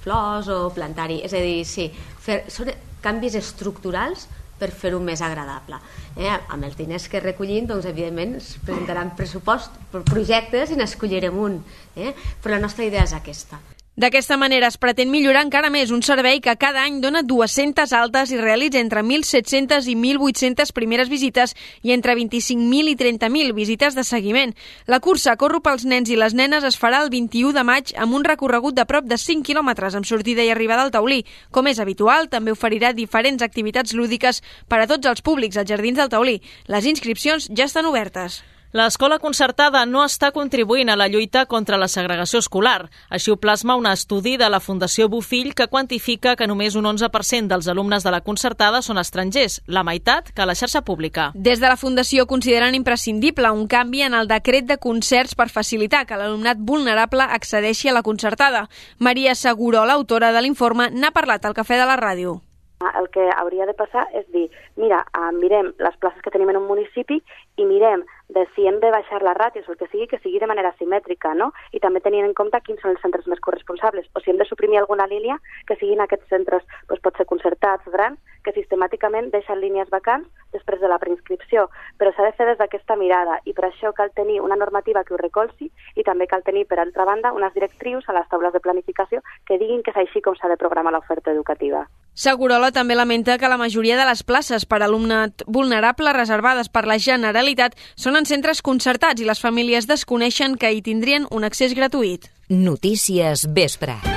flors 0.06 0.54
o 0.54 0.70
plantar-hi... 0.70 1.24
És 1.26 1.34
a 1.34 1.42
dir, 1.42 1.64
sí, 1.66 1.90
fer, 2.22 2.44
són 2.54 2.76
canvis 3.02 3.42
estructurals 3.42 4.30
per 4.60 4.72
fer-ho 4.72 5.00
més 5.04 5.22
agradable. 5.26 5.80
Eh? 6.16 6.32
Amb 6.32 6.64
els 6.64 6.78
diners 6.80 7.10
que 7.12 7.24
recollim, 7.24 7.68
doncs, 7.70 7.88
evidentment, 7.92 8.38
es 8.40 8.56
presentaran 8.66 9.16
pressupost, 9.20 9.76
projectes 10.10 10.72
i 10.72 10.80
n'escollirem 10.80 11.40
un. 11.40 11.62
Eh? 11.96 12.14
Però 12.42 12.56
la 12.56 12.64
nostra 12.68 12.88
idea 12.88 13.04
és 13.04 13.16
aquesta. 13.16 13.60
D'aquesta 13.96 14.36
manera 14.36 14.68
es 14.68 14.76
pretén 14.76 15.08
millorar 15.08 15.46
encara 15.46 15.70
més 15.72 15.88
un 15.96 16.02
servei 16.04 16.42
que 16.44 16.58
cada 16.60 16.82
any 16.84 16.98
dona 17.00 17.22
200 17.24 17.94
altes 17.96 18.32
i 18.34 18.40
realitza 18.42 18.82
entre 18.82 19.00
1.700 19.00 19.86
i 19.88 19.94
1.800 19.96 20.74
primeres 20.76 21.08
visites 21.08 21.54
i 21.80 21.94
entre 21.96 22.12
25.000 22.20 22.92
i 22.92 22.96
30.000 23.00 23.54
visites 23.56 23.96
de 23.96 24.04
seguiment. 24.04 24.52
La 24.92 25.00
cursa 25.00 25.38
Corro 25.40 25.62
pels 25.64 25.86
nens 25.88 26.12
i 26.12 26.18
les 26.20 26.36
nenes 26.36 26.68
es 26.68 26.76
farà 26.76 27.00
el 27.06 27.12
21 27.14 27.54
de 27.56 27.64
maig 27.64 27.94
amb 27.96 28.18
un 28.20 28.28
recorregut 28.28 28.76
de 28.76 28.84
prop 28.90 29.08
de 29.08 29.16
5 29.16 29.48
quilòmetres 29.48 29.96
amb 29.96 30.10
sortida 30.10 30.44
i 30.44 30.52
arribada 30.52 30.84
al 30.84 30.92
taulí. 30.92 31.22
Com 31.56 31.72
és 31.72 31.80
habitual, 31.80 32.28
també 32.28 32.52
oferirà 32.52 32.92
diferents 32.92 33.48
activitats 33.48 33.96
lúdiques 33.96 34.44
per 34.68 34.82
a 34.84 34.90
tots 34.92 35.08
els 35.08 35.24
públics 35.24 35.56
als 35.56 35.72
Jardins 35.72 36.04
del 36.04 36.12
Taulí. 36.12 36.42
Les 36.68 36.92
inscripcions 36.92 37.48
ja 37.48 37.72
estan 37.72 37.88
obertes. 37.88 38.42
L'escola 38.76 39.22
concertada 39.24 39.86
no 39.88 40.02
està 40.04 40.34
contribuint 40.36 40.90
a 40.92 40.98
la 41.00 41.06
lluita 41.08 41.46
contra 41.48 41.78
la 41.80 41.88
segregació 41.88 42.42
escolar. 42.44 42.90
Així 43.08 43.32
ho 43.32 43.38
plasma 43.40 43.78
un 43.80 43.86
estudi 43.88 44.34
de 44.36 44.50
la 44.52 44.60
Fundació 44.60 45.06
Bofill 45.08 45.54
que 45.56 45.70
quantifica 45.72 46.34
que 46.36 46.48
només 46.52 46.76
un 46.76 46.84
11% 46.90 47.48
dels 47.48 47.70
alumnes 47.72 48.04
de 48.04 48.12
la 48.12 48.20
concertada 48.26 48.82
són 48.84 49.00
estrangers, 49.00 49.62
la 49.72 49.86
meitat 49.88 50.34
que 50.36 50.44
a 50.44 50.48
la 50.50 50.58
xarxa 50.60 50.82
pública. 50.84 51.30
Des 51.36 51.62
de 51.64 51.70
la 51.72 51.80
Fundació 51.80 52.26
consideren 52.28 52.76
imprescindible 52.76 53.54
un 53.56 53.70
canvi 53.72 54.02
en 54.10 54.18
el 54.20 54.28
decret 54.28 54.68
de 54.68 54.76
concerts 54.76 55.40
per 55.40 55.48
facilitar 55.48 56.04
que 56.04 56.18
l'alumnat 56.20 56.60
vulnerable 56.60 57.24
accedeixi 57.24 57.88
a 57.88 57.96
la 57.96 58.04
concertada. 58.04 58.66
Maria 59.00 59.38
Seguró, 59.40 59.86
l'autora 59.86 60.34
de 60.36 60.44
l'informe, 60.44 60.90
n'ha 60.92 61.14
parlat 61.16 61.48
al 61.48 61.56
Cafè 61.56 61.80
de 61.80 61.88
la 61.88 61.96
Ràdio 61.96 62.42
el 63.00 63.10
que 63.10 63.24
hauria 63.38 63.66
de 63.66 63.74
passar 63.74 64.06
és 64.14 64.26
dir, 64.34 64.50
mira, 64.76 65.00
mirem 65.40 65.72
les 65.80 65.98
places 65.98 66.22
que 66.22 66.32
tenim 66.34 66.52
en 66.52 66.60
un 66.60 66.68
municipi 66.68 67.22
i 67.58 67.66
mirem 67.66 68.04
de 68.30 68.48
si 68.56 68.66
hem 68.68 68.80
de 68.80 68.92
baixar 68.92 69.22
les 69.24 69.38
ràtios 69.38 69.68
o 69.68 69.74
el 69.74 69.78
que 69.78 69.88
sigui, 69.92 70.08
que 70.08 70.20
sigui 70.20 70.40
de 70.40 70.50
manera 70.50 70.74
simètrica, 70.80 71.34
no? 71.38 71.52
I 71.72 71.80
també 71.80 72.02
tenint 72.02 72.26
en 72.26 72.34
compte 72.34 72.62
quins 72.66 72.82
són 72.82 72.96
els 72.96 73.02
centres 73.04 73.28
més 73.32 73.40
corresponsables. 73.40 74.08
O 74.16 74.22
si 74.22 74.32
hem 74.32 74.40
de 74.42 74.48
suprimir 74.50 74.80
alguna 74.80 75.08
línia, 75.08 75.38
que 75.68 75.78
siguin 75.80 76.02
aquests 76.02 76.32
centres, 76.34 76.66
doncs 76.90 77.04
pot 77.06 77.18
ser 77.18 77.28
concertats, 77.30 77.86
grans, 77.94 78.20
que 78.46 78.54
sistemàticament 78.54 79.32
deixen 79.34 79.60
línies 79.62 79.90
vacants 79.90 80.30
després 80.54 80.80
de 80.82 80.90
la 80.92 81.00
preinscripció. 81.02 81.68
Però 82.00 82.14
s'ha 82.14 82.28
de 82.28 82.36
fer 82.38 82.48
des 82.52 82.62
d'aquesta 82.62 82.98
mirada 83.00 83.40
i 83.46 83.54
per 83.58 83.68
això 83.70 83.92
cal 83.98 84.14
tenir 84.16 84.40
una 84.42 84.60
normativa 84.62 85.04
que 85.04 85.16
ho 85.16 85.22
recolzi 85.22 85.72
i 85.96 86.06
també 86.08 86.30
cal 86.32 86.46
tenir, 86.46 86.68
per 86.70 86.80
altra 86.80 87.06
banda, 87.10 87.34
unes 87.34 87.54
directrius 87.58 88.08
a 88.08 88.18
les 88.18 88.30
taules 88.30 88.54
de 88.54 88.62
planificació 88.62 89.22
que 89.46 89.60
diguin 89.62 89.84
que 89.84 89.94
és 89.96 90.02
així 90.06 90.22
com 90.22 90.38
s'ha 90.38 90.52
de 90.52 90.62
programar 90.62 90.94
l'oferta 90.94 91.34
educativa. 91.34 91.86
Segurola 92.16 92.70
també 92.72 92.96
lamenta 92.96 93.36
que 93.38 93.50
la 93.52 93.58
majoria 93.60 93.98
de 94.00 94.06
les 94.08 94.22
places 94.24 94.64
per 94.66 94.78
alumnat 94.86 95.44
vulnerable 95.52 96.14
reservades 96.16 96.70
per 96.72 96.86
la 96.88 96.96
Generalitat 96.96 97.76
són 98.00 98.15
en 98.18 98.26
centres 98.30 98.62
concertats 98.62 99.22
i 99.22 99.28
les 99.28 99.42
famílies 99.44 99.88
desconeixen 99.88 100.58
que 100.58 100.72
hi 100.72 100.82
tindrien 100.86 101.28
un 101.32 101.44
accés 101.48 101.76
gratuït. 101.78 102.30
Notícies 102.50 103.48
Vespre. 103.52 104.15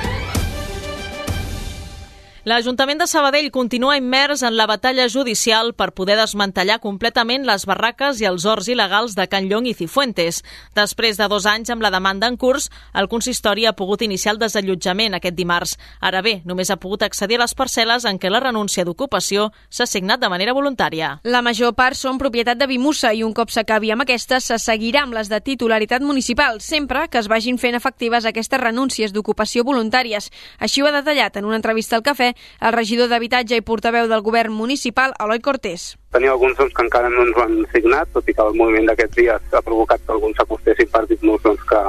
L'Ajuntament 2.47 3.01
de 3.01 3.05
Sabadell 3.07 3.49
continua 3.51 3.97
immers 3.99 4.45
en 4.47 4.55
la 4.55 4.65
batalla 4.65 5.09
judicial 5.11 5.73
per 5.75 5.91
poder 5.91 6.15
desmantellar 6.15 6.77
completament 6.79 7.43
les 7.43 7.65
barraques 7.67 8.21
i 8.21 8.27
els 8.29 8.45
horts 8.47 8.69
il·legals 8.71 9.17
de 9.17 9.25
Can 9.27 9.49
Llong 9.49 9.67
i 9.67 9.73
Cifuentes. 9.75 10.39
Després 10.71 11.19
de 11.19 11.27
dos 11.27 11.43
anys 11.45 11.69
amb 11.73 11.83
la 11.83 11.91
demanda 11.91 12.29
en 12.31 12.37
curs, 12.39 12.69
el 12.95 13.09
consistori 13.11 13.65
ha 13.67 13.73
pogut 13.75 14.05
iniciar 14.07 14.37
el 14.37 14.39
desallotjament 14.39 15.17
aquest 15.17 15.35
dimarts. 15.35 15.75
Ara 15.99 16.21
bé, 16.23 16.37
només 16.45 16.71
ha 16.71 16.77
pogut 16.79 17.03
accedir 17.03 17.35
a 17.35 17.41
les 17.43 17.55
parcel·les 17.59 18.07
en 18.07 18.21
què 18.23 18.31
la 18.31 18.39
renúncia 18.39 18.87
d'ocupació 18.87 19.49
s'ha 19.67 19.85
signat 19.85 20.23
de 20.23 20.31
manera 20.31 20.55
voluntària. 20.55 21.17
La 21.23 21.43
major 21.43 21.75
part 21.75 21.99
són 21.99 22.21
propietat 22.23 22.55
de 22.57 22.69
Bimussa 22.71 23.11
i 23.11 23.25
un 23.27 23.35
cop 23.35 23.51
s'acabi 23.51 23.91
amb 23.91 24.07
aquestes 24.07 24.47
se 24.47 24.61
seguirà 24.63 25.03
amb 25.03 25.19
les 25.19 25.27
de 25.27 25.41
titularitat 25.43 26.07
municipal, 26.07 26.61
sempre 26.63 27.09
que 27.09 27.19
es 27.19 27.27
vagin 27.27 27.59
fent 27.59 27.75
efectives 27.75 28.23
aquestes 28.23 28.63
renúncies 28.63 29.11
d'ocupació 29.11 29.67
voluntàries. 29.67 30.31
Així 30.57 30.79
ho 30.79 30.87
ha 30.87 30.95
detallat 30.95 31.35
en 31.35 31.43
una 31.43 31.59
entrevista 31.59 31.99
al 31.99 32.07
Cafè 32.07 32.28
el 32.35 32.75
regidor 32.75 33.09
d'Habitatge 33.11 33.59
i 33.59 33.65
portaveu 33.65 34.07
del 34.11 34.23
govern 34.25 34.53
municipal, 34.53 35.15
Eloi 35.19 35.41
Cortés. 35.43 35.95
Tenim 36.09 36.31
alguns 36.33 36.57
doncs, 36.57 36.73
que 36.73 36.81
encara 36.81 37.09
no 37.13 37.21
ens 37.21 37.37
han 37.37 37.55
signat, 37.69 38.09
tot 38.15 38.29
i 38.29 38.33
que 38.33 38.41
el 38.41 38.55
moviment 38.57 38.87
d'aquests 38.89 39.17
dies 39.19 39.53
ha 39.53 39.61
provocat 39.61 40.01
que 40.05 40.15
alguns 40.15 40.39
s'acostessin 40.39 40.89
partits 40.89 41.25
nous 41.27 41.41
doncs, 41.43 41.61
que 41.69 41.81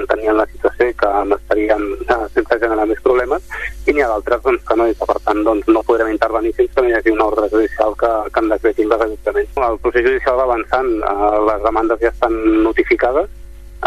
entenien 0.00 0.38
la 0.38 0.46
situació 0.48 0.88
que 1.02 1.10
estarien 1.36 1.84
eh, 2.06 2.18
sense 2.32 2.60
generar 2.62 2.86
més 2.88 3.02
problemes, 3.04 3.44
i 3.84 3.92
n'hi 3.92 4.04
ha 4.04 4.08
d'altres 4.14 4.42
doncs, 4.48 4.64
que 4.64 4.78
no, 4.80 4.88
i 4.88 4.96
que 4.96 5.10
per 5.12 5.18
tant 5.28 5.44
doncs, 5.44 5.68
no 5.68 5.84
podrem 5.84 6.14
intervenir 6.14 6.54
fins 6.56 6.72
que 6.72 6.86
no 6.86 6.88
hi 6.88 6.96
hagi 6.96 7.12
una 7.12 7.28
ordre 7.28 7.50
judicial 7.52 7.98
que, 8.00 8.12
que 8.32 8.44
en 8.44 8.54
decreti 8.54 8.86
el 8.86 8.94
desallotjament. 8.96 9.50
El 9.68 9.82
procés 9.84 10.08
judicial 10.08 10.40
va 10.40 10.48
avançant, 10.48 10.94
eh, 10.96 11.34
les 11.50 11.66
demandes 11.68 12.00
ja 12.00 12.14
estan 12.14 12.40
notificades, 12.64 13.28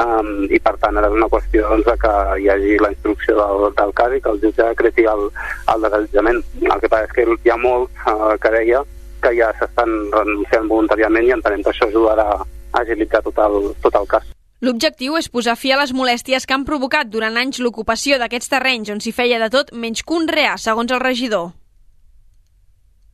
um, 0.03 0.31
i 0.49 0.59
per 0.63 0.75
tant 0.81 0.97
ara 0.97 1.09
és 1.09 1.17
una 1.17 1.29
qüestió 1.31 1.65
doncs, 1.67 1.87
de 1.87 1.95
que 2.01 2.13
hi 2.43 2.47
hagi 2.53 2.77
la 2.83 2.91
instrucció 2.93 3.35
del, 3.39 3.67
del 3.79 3.93
cas 3.97 4.15
i 4.15 4.21
que 4.23 4.33
el 4.33 4.41
jutge 4.43 4.69
decreti 4.71 5.05
el, 5.09 5.27
el 5.73 5.85
desallotjament. 5.85 6.41
El 6.61 6.79
que 6.79 6.91
passa 6.91 7.09
és 7.09 7.15
que 7.17 7.27
hi 7.27 7.53
ha 7.53 7.59
molts 7.59 8.07
uh, 8.07 8.33
que 8.41 8.53
deia 8.55 8.83
que 9.19 9.35
ja 9.35 9.51
s'estan 9.59 9.95
renunciant 10.13 10.67
voluntàriament 10.71 11.27
i 11.27 11.33
entenem 11.35 11.63
que 11.63 11.73
això 11.73 11.89
ajudarà 11.89 12.27
a 12.31 12.43
agilitzar 12.81 13.23
tot 13.25 13.39
el, 13.43 13.73
tot 13.83 13.97
el 13.99 14.07
cas. 14.07 14.27
L'objectiu 14.63 15.15
és 15.15 15.29
posar 15.31 15.55
fi 15.55 15.71
a 15.71 15.77
les 15.79 15.93
molèsties 15.95 16.45
que 16.45 16.55
han 16.55 16.65
provocat 16.67 17.07
durant 17.07 17.37
anys 17.39 17.61
l'ocupació 17.63 18.17
d'aquests 18.19 18.51
terrenys 18.51 18.91
on 18.91 18.99
s'hi 19.03 19.13
feia 19.15 19.39
de 19.39 19.47
tot 19.51 19.71
menys 19.71 20.03
conrear, 20.03 20.57
segons 20.59 20.91
el 20.91 20.99
regidor. 21.03 21.53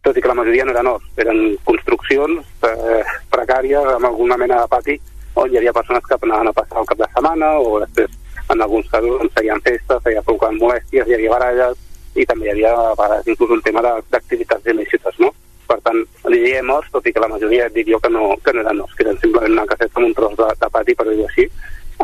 Tot 0.05 0.17
i 0.17 0.21
que 0.21 0.29
la 0.29 0.37
majoria 0.37 0.65
no 0.65 0.73
eren 0.73 0.89
horts, 0.89 1.11
eren 1.21 1.39
construccions 1.65 2.65
eh, 2.65 3.01
precàries 3.33 3.93
amb 3.93 4.09
alguna 4.09 4.37
mena 4.41 4.61
de 4.61 4.69
pati 4.69 4.97
on 5.35 5.51
hi 5.51 5.57
havia 5.59 5.73
persones 5.73 6.05
que 6.05 6.17
anaven 6.21 6.51
a 6.51 6.53
passar 6.53 6.81
el 6.81 6.87
cap 6.91 7.01
de 7.01 7.09
setmana 7.13 7.51
o 7.59 7.79
després 7.83 8.11
en 8.49 8.61
alguns 8.61 8.89
casos 8.89 9.21
on 9.21 9.31
feien 9.37 9.61
festes, 9.65 10.03
feia 10.03 10.21
provocant 10.21 10.57
molèsties, 10.59 11.07
hi 11.07 11.15
havia 11.17 11.33
baralles 11.33 11.81
i 12.15 12.25
també 12.25 12.47
hi 12.47 12.53
havia 12.53 12.73
a 12.73 12.93
vegades 12.93 13.31
inclús 13.33 13.55
un 13.57 13.63
tema 13.65 13.83
d'activitats 13.83 14.71
il·lícites, 14.73 15.17
no? 15.19 15.31
Per 15.65 15.79
tant, 15.81 16.03
li 16.29 16.41
diem 16.43 16.67
morts, 16.69 16.91
tot 16.93 17.07
i 17.09 17.13
que 17.13 17.23
la 17.23 17.31
majoria 17.31 17.67
diria 17.73 17.97
que 18.01 18.11
no, 18.13 18.35
que 18.45 18.53
no 18.53 18.61
eren 18.61 18.77
morts, 18.83 18.93
que 18.95 19.03
eren 19.03 19.17
simplement 19.21 19.57
una 19.57 19.65
caseta 19.71 19.99
amb 19.99 20.11
un 20.11 20.13
tros 20.13 20.37
de, 20.37 20.51
de 20.61 20.69
pati, 20.77 20.95
per 20.95 21.07
dir-ho 21.09 21.25
així, 21.25 21.47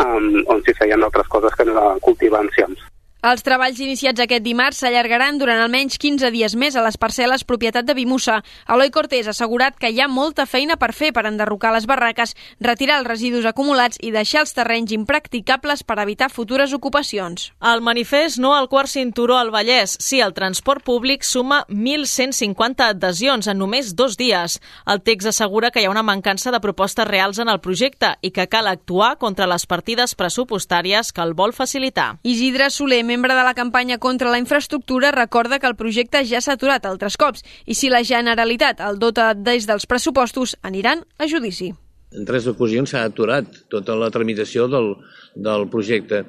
um, 0.01 0.41
on 0.49 0.63
s'hi 0.65 0.75
feien 0.79 1.05
altres 1.05 1.29
coses 1.29 1.55
que 1.55 1.67
no 1.69 1.77
era 1.77 1.99
cultivar 2.07 2.41
enciams. 2.47 2.81
Els 3.21 3.43
treballs 3.45 3.77
iniciats 3.77 4.17
aquest 4.23 4.41
dimarts 4.41 4.79
s'allargaran 4.81 5.37
durant 5.37 5.59
almenys 5.61 5.99
15 6.01 6.31
dies 6.33 6.55
més 6.57 6.73
a 6.73 6.81
les 6.81 6.95
parcel·les 6.97 7.43
propietat 7.45 7.85
de 7.85 7.93
Bimussa. 7.93 8.39
Eloi 8.65 8.89
Cortés 8.89 9.27
ha 9.27 9.35
assegurat 9.35 9.75
que 9.77 9.91
hi 9.93 9.99
ha 10.01 10.07
molta 10.09 10.47
feina 10.49 10.73
per 10.81 10.89
fer 10.97 11.11
per 11.13 11.27
enderrocar 11.29 11.69
les 11.75 11.85
barraques, 11.85 12.33
retirar 12.59 12.97
els 12.97 13.05
residus 13.05 13.45
acumulats 13.45 14.01
i 14.01 14.09
deixar 14.09 14.41
els 14.41 14.55
terrenys 14.57 14.95
impracticables 14.97 15.83
per 15.85 15.99
evitar 16.01 16.31
futures 16.33 16.73
ocupacions. 16.73 17.51
El 17.61 17.83
manifest 17.85 18.39
No 18.41 18.55
al 18.55 18.71
quart 18.73 18.89
cinturó 18.89 19.37
al 19.37 19.53
Vallès, 19.53 19.93
sí 20.01 20.17
al 20.17 20.33
transport 20.33 20.81
públic, 20.81 21.21
suma 21.21 21.61
1.150 21.69 22.87
adhesions 22.87 23.45
en 23.45 23.61
només 23.61 23.93
dos 23.93 24.17
dies. 24.17 24.57
El 24.89 25.03
text 25.05 25.29
assegura 25.29 25.69
que 25.69 25.85
hi 25.85 25.85
ha 25.85 25.93
una 25.93 26.01
mancança 26.01 26.49
de 26.49 26.63
propostes 26.65 27.05
reals 27.05 27.37
en 27.37 27.53
el 27.53 27.61
projecte 27.61 28.15
i 28.25 28.33
que 28.33 28.49
cal 28.49 28.65
actuar 28.65 29.13
contra 29.21 29.45
les 29.45 29.69
partides 29.69 30.17
pressupostàries 30.17 31.13
que 31.13 31.21
el 31.21 31.37
vol 31.37 31.53
facilitar. 31.53 32.15
Isidre 32.25 32.73
Soler, 32.73 33.10
membre 33.11 33.35
de 33.35 33.43
la 33.43 33.53
campanya 33.53 33.99
contra 33.99 34.31
la 34.31 34.39
infraestructura, 34.39 35.11
recorda 35.11 35.59
que 35.59 35.67
el 35.67 35.75
projecte 35.75 36.23
ja 36.27 36.39
s'ha 36.41 36.55
aturat 36.55 36.85
altres 36.87 37.17
cops 37.19 37.43
i 37.67 37.75
si 37.75 37.91
la 37.91 38.03
Generalitat 38.07 38.79
el 38.87 38.99
dota 39.01 39.33
des 39.35 39.67
dels 39.67 39.87
pressupostos, 39.89 40.55
aniran 40.63 41.03
a 41.19 41.27
judici. 41.27 41.73
En 42.15 42.27
tres 42.27 42.47
ocasions 42.47 42.91
s'ha 42.91 43.03
aturat 43.07 43.47
tota 43.71 43.95
la 43.99 44.09
tramitació 44.11 44.67
del, 44.71 44.93
del 45.35 45.67
projecte. 45.71 46.23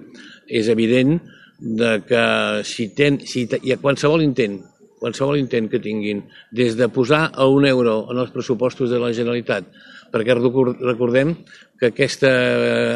És 0.47 0.69
evident 0.71 1.17
de 1.59 1.95
que 2.07 2.27
si, 2.67 2.91
ten, 2.95 3.21
si 3.27 3.47
hi 3.47 3.75
ha 3.75 3.81
qualsevol 3.83 4.23
intent 4.27 4.61
qualsevol 5.03 5.41
intent 5.41 5.67
que 5.71 5.81
tinguin, 5.83 6.23
des 6.55 6.77
de 6.79 6.87
posar 6.87 7.25
a 7.35 7.49
un 7.51 7.67
euro 7.67 8.05
en 8.13 8.21
els 8.23 8.31
pressupostos 8.31 8.91
de 8.93 9.01
la 9.03 9.11
Generalitat, 9.11 9.67
perquè 10.13 10.37
recordem 10.37 11.35
que 11.81 11.91
aquesta 11.91 12.31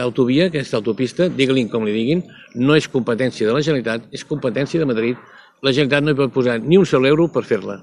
autovia, 0.05 0.51
aquesta 0.51 0.79
autopista, 0.79 1.31
digue-li 1.33 1.67
com 1.73 1.87
li 1.87 1.95
diguin, 1.95 2.23
no 2.61 2.77
és 2.77 2.89
competència 2.93 3.49
de 3.49 3.55
la 3.57 3.63
Generalitat, 3.65 4.11
és 4.13 4.25
competència 4.25 4.83
de 4.83 4.89
Madrid. 4.89 5.23
La 5.65 5.73
Generalitat 5.73 6.05
no 6.05 6.13
hi 6.13 6.19
pot 6.21 6.35
posar 6.35 6.59
ni 6.61 6.77
un 6.79 6.87
sol 6.87 7.09
euro 7.09 7.31
per 7.33 7.47
fer-la. 7.49 7.81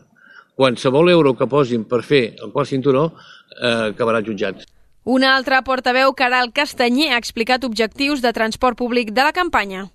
Qualsevol 0.55 1.09
euro 1.09 1.33
que 1.33 1.49
posin 1.49 1.87
per 1.89 2.03
fer 2.05 2.35
el 2.37 2.53
quart 2.53 2.69
cinturó 2.69 3.07
eh, 3.09 3.89
acabarà 3.89 4.21
jutjat. 4.21 4.67
Una 5.03 5.33
altra 5.35 5.63
portaveu, 5.65 6.13
Caral 6.15 6.53
Castanyer, 6.53 7.11
ha 7.11 7.19
explicat 7.19 7.65
objectius 7.65 8.21
de 8.21 8.31
transport 8.31 8.77
públic 8.79 9.11
de 9.11 9.25
la 9.25 9.33
campanya 9.35 9.89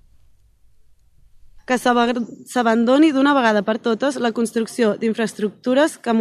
que 1.68 1.76
s'abandoni 1.76 3.10
d'una 3.12 3.34
vegada 3.36 3.60
per 3.60 3.76
totes 3.76 4.16
la 4.16 4.32
construcció 4.32 4.94
d'infraestructures 4.96 5.98
que 6.00 6.14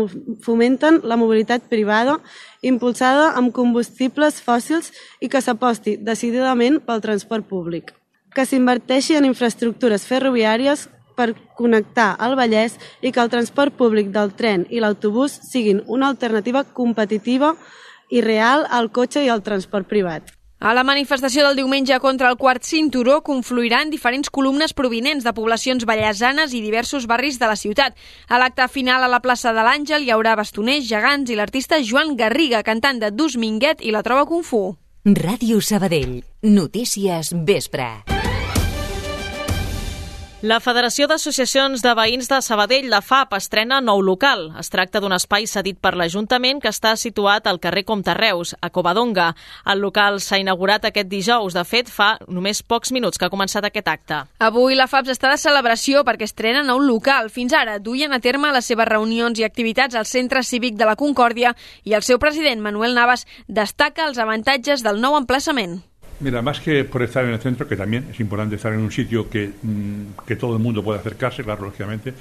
fomenten 0.44 1.00
la 1.08 1.16
mobilitat 1.16 1.70
privada 1.72 2.18
impulsada 2.62 3.30
amb 3.40 3.54
combustibles 3.56 4.42
fòssils 4.44 4.92
i 5.24 5.32
que 5.32 5.40
s'aposti 5.42 5.96
decididament 6.04 6.82
pel 6.84 7.00
transport 7.00 7.48
públic. 7.48 7.96
Que 8.36 8.44
s'inverteixi 8.44 9.16
en 9.16 9.32
infraestructures 9.32 10.04
ferroviàries 10.04 10.90
per 11.16 11.32
connectar 11.56 12.12
el 12.28 12.36
Vallès 12.36 12.76
i 13.02 13.14
que 13.16 13.24
el 13.24 13.32
transport 13.32 13.80
públic 13.80 14.12
del 14.12 14.36
tren 14.36 14.68
i 14.70 14.84
l'autobús 14.84 15.40
siguin 15.48 15.80
una 15.88 16.12
alternativa 16.12 16.66
competitiva 16.68 17.56
i 18.12 18.20
real 18.22 18.68
al 18.70 18.92
cotxe 18.92 19.24
i 19.24 19.32
al 19.32 19.48
transport 19.48 19.88
privat. 19.88 20.37
A 20.60 20.74
la 20.74 20.82
manifestació 20.82 21.44
del 21.46 21.60
diumenge 21.60 22.00
contra 22.02 22.32
el 22.32 22.38
quart 22.42 22.66
cinturó 22.66 23.20
confluiran 23.22 23.92
diferents 23.94 24.32
columnes 24.34 24.74
provinents 24.74 25.24
de 25.24 25.34
poblacions 25.38 25.86
ballesanes 25.86 26.56
i 26.58 26.64
diversos 26.66 27.06
barris 27.06 27.38
de 27.38 27.46
la 27.46 27.56
ciutat. 27.56 27.94
A 28.28 28.42
l'acte 28.42 28.66
final 28.68 29.06
a 29.06 29.12
la 29.12 29.22
plaça 29.22 29.54
de 29.54 29.62
l'Àngel 29.62 30.08
hi 30.08 30.12
haurà 30.16 30.34
bastoners, 30.36 30.90
gegants 30.90 31.30
i 31.30 31.38
l'artista 31.38 31.78
Joan 31.86 32.18
Garriga 32.18 32.64
cantant 32.66 32.98
de 32.98 33.14
Dus 33.14 33.38
Minguet 33.38 33.86
i 33.86 33.94
la 33.94 34.02
troba 34.02 34.26
Fu. 34.42 34.76
Ràdio 35.06 35.62
Sabadell. 35.62 36.24
Notícies 36.42 37.36
Vespre. 37.46 38.17
La 40.46 40.60
Federació 40.62 41.08
d'Associacions 41.10 41.82
de 41.82 41.92
Veïns 41.98 42.28
de 42.30 42.38
Sabadell, 42.46 42.92
la 42.92 43.00
FAP, 43.02 43.32
estrena 43.34 43.80
nou 43.82 44.04
local. 44.06 44.52
Es 44.62 44.70
tracta 44.70 45.00
d'un 45.02 45.16
espai 45.16 45.48
cedit 45.50 45.80
per 45.82 45.96
l'Ajuntament 45.98 46.60
que 46.62 46.70
està 46.70 46.92
situat 46.94 47.50
al 47.50 47.58
carrer 47.58 47.82
Comte 47.90 48.14
Reus, 48.14 48.52
a 48.62 48.70
Covadonga. 48.70 49.32
El 49.66 49.82
local 49.82 50.20
s'ha 50.22 50.38
inaugurat 50.38 50.86
aquest 50.86 51.10
dijous. 51.10 51.58
De 51.58 51.66
fet, 51.66 51.90
fa 51.90 52.20
només 52.28 52.62
pocs 52.62 52.94
minuts 52.94 53.18
que 53.18 53.26
ha 53.26 53.34
començat 53.34 53.66
aquest 53.66 53.90
acte. 53.90 54.22
Avui 54.38 54.78
la 54.78 54.86
FAPS 54.86 55.16
està 55.16 55.34
de 55.34 55.42
celebració 55.42 56.06
perquè 56.06 56.30
estrena 56.30 56.62
nou 56.62 56.86
local. 56.86 57.34
Fins 57.34 57.58
ara 57.58 57.80
duien 57.82 58.14
a 58.14 58.22
terme 58.22 58.54
les 58.54 58.70
seves 58.70 58.92
reunions 58.94 59.42
i 59.42 59.50
activitats 59.50 59.98
al 59.98 60.06
Centre 60.06 60.46
Cívic 60.46 60.78
de 60.78 60.86
la 60.86 61.00
Concòrdia 61.02 61.58
i 61.82 61.98
el 61.98 62.06
seu 62.06 62.22
president, 62.22 62.62
Manuel 62.62 62.94
Navas, 62.94 63.26
destaca 63.48 64.06
els 64.06 64.22
avantatges 64.22 64.86
del 64.86 65.02
nou 65.02 65.18
emplaçament. 65.18 65.80
Mira, 66.20 66.42
más 66.42 66.60
que 66.60 66.84
por 66.84 67.04
estar 67.04 67.24
en 67.26 67.32
el 67.32 67.40
centro, 67.40 67.68
que 67.68 67.76
también 67.76 68.08
es 68.10 68.20
importante 68.20 68.56
estar 68.56 68.74
en 68.74 68.80
un 68.80 68.92
sitio 68.92 69.30
que, 69.30 69.52
mm, 69.62 70.26
que 70.26 70.36
todo 70.36 70.56
el 70.56 70.64
mundo 70.64 70.84
pueda 70.84 71.00
acercarse, 71.00 71.44
claro, 71.44 71.66
lógicamente, 71.66 72.12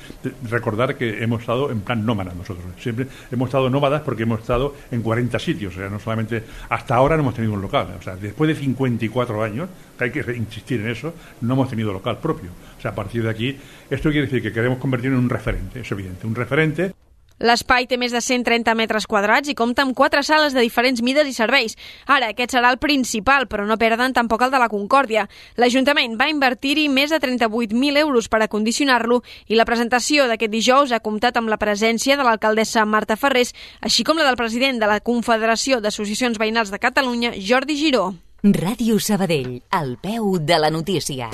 recordar 0.50 0.96
que 0.96 1.22
hemos 1.24 1.40
estado 1.40 1.70
en 1.70 1.80
plan 1.80 2.04
nómada 2.04 2.34
nosotros. 2.34 2.66
Siempre 2.78 3.06
hemos 3.32 3.48
estado 3.48 3.70
nómadas 3.70 4.02
porque 4.02 4.24
hemos 4.24 4.40
estado 4.40 4.74
en 4.90 5.00
40 5.00 5.38
sitios, 5.38 5.74
o 5.74 5.78
sea, 5.78 5.88
no 5.88 5.98
solamente 5.98 6.42
hasta 6.68 6.94
ahora 6.94 7.16
no 7.16 7.22
hemos 7.22 7.34
tenido 7.34 7.54
un 7.54 7.62
local, 7.62 7.96
o 7.98 8.02
sea, 8.02 8.16
después 8.16 8.48
de 8.48 8.54
54 8.54 9.42
años, 9.42 9.70
que 9.96 10.04
hay 10.04 10.10
que 10.10 10.20
insistir 10.36 10.82
en 10.82 10.90
eso, 10.90 11.14
no 11.40 11.54
hemos 11.54 11.70
tenido 11.70 11.90
local 11.90 12.18
propio. 12.18 12.50
O 12.78 12.80
sea, 12.82 12.90
a 12.90 12.94
partir 12.94 13.22
de 13.22 13.30
aquí, 13.30 13.56
esto 13.88 14.10
quiere 14.10 14.26
decir 14.26 14.42
que 14.42 14.52
queremos 14.52 14.78
convertirnos 14.78 15.18
en 15.18 15.24
un 15.24 15.30
referente, 15.30 15.80
es 15.80 15.90
evidente, 15.90 16.26
un 16.26 16.34
referente 16.34 16.92
L'espai 17.38 17.84
té 17.86 17.98
més 18.00 18.14
de 18.14 18.20
130 18.24 18.72
metres 18.78 19.06
quadrats 19.06 19.50
i 19.52 19.54
compta 19.54 19.84
amb 19.84 19.94
quatre 19.96 20.22
sales 20.24 20.54
de 20.56 20.62
diferents 20.64 21.02
mides 21.04 21.28
i 21.28 21.34
serveis. 21.36 21.76
Ara, 22.06 22.30
aquest 22.32 22.54
serà 22.56 22.70
el 22.72 22.78
principal, 22.80 23.44
però 23.48 23.66
no 23.68 23.76
perden 23.76 24.14
tampoc 24.16 24.46
el 24.46 24.54
de 24.54 24.60
la 24.62 24.70
Concòrdia. 24.72 25.26
L'Ajuntament 25.60 26.16
va 26.16 26.30
invertir-hi 26.32 26.88
més 26.88 27.12
de 27.12 27.20
38.000 27.20 28.00
euros 28.00 28.30
per 28.32 28.40
acondicionar-lo 28.44 29.22
i 29.48 29.58
la 29.58 29.68
presentació 29.68 30.28
d'aquest 30.30 30.52
dijous 30.52 30.92
ha 30.92 31.02
comptat 31.04 31.36
amb 31.36 31.52
la 31.52 31.60
presència 31.60 32.16
de 32.16 32.24
l'alcaldessa 32.24 32.86
Marta 32.86 33.16
Ferrés, 33.20 33.52
així 33.80 34.04
com 34.04 34.16
la 34.16 34.24
del 34.24 34.40
president 34.40 34.80
de 34.80 34.88
la 34.88 35.00
Confederació 35.00 35.80
d'Associacions 35.80 36.40
Veïnals 36.40 36.72
de 36.72 36.80
Catalunya, 36.80 37.34
Jordi 37.36 37.76
Giró. 37.76 38.14
Ràdio 38.46 39.00
Sabadell, 39.00 39.60
al 39.70 39.96
peu 39.98 40.38
de 40.38 40.58
la 40.60 40.70
notícia. 40.70 41.30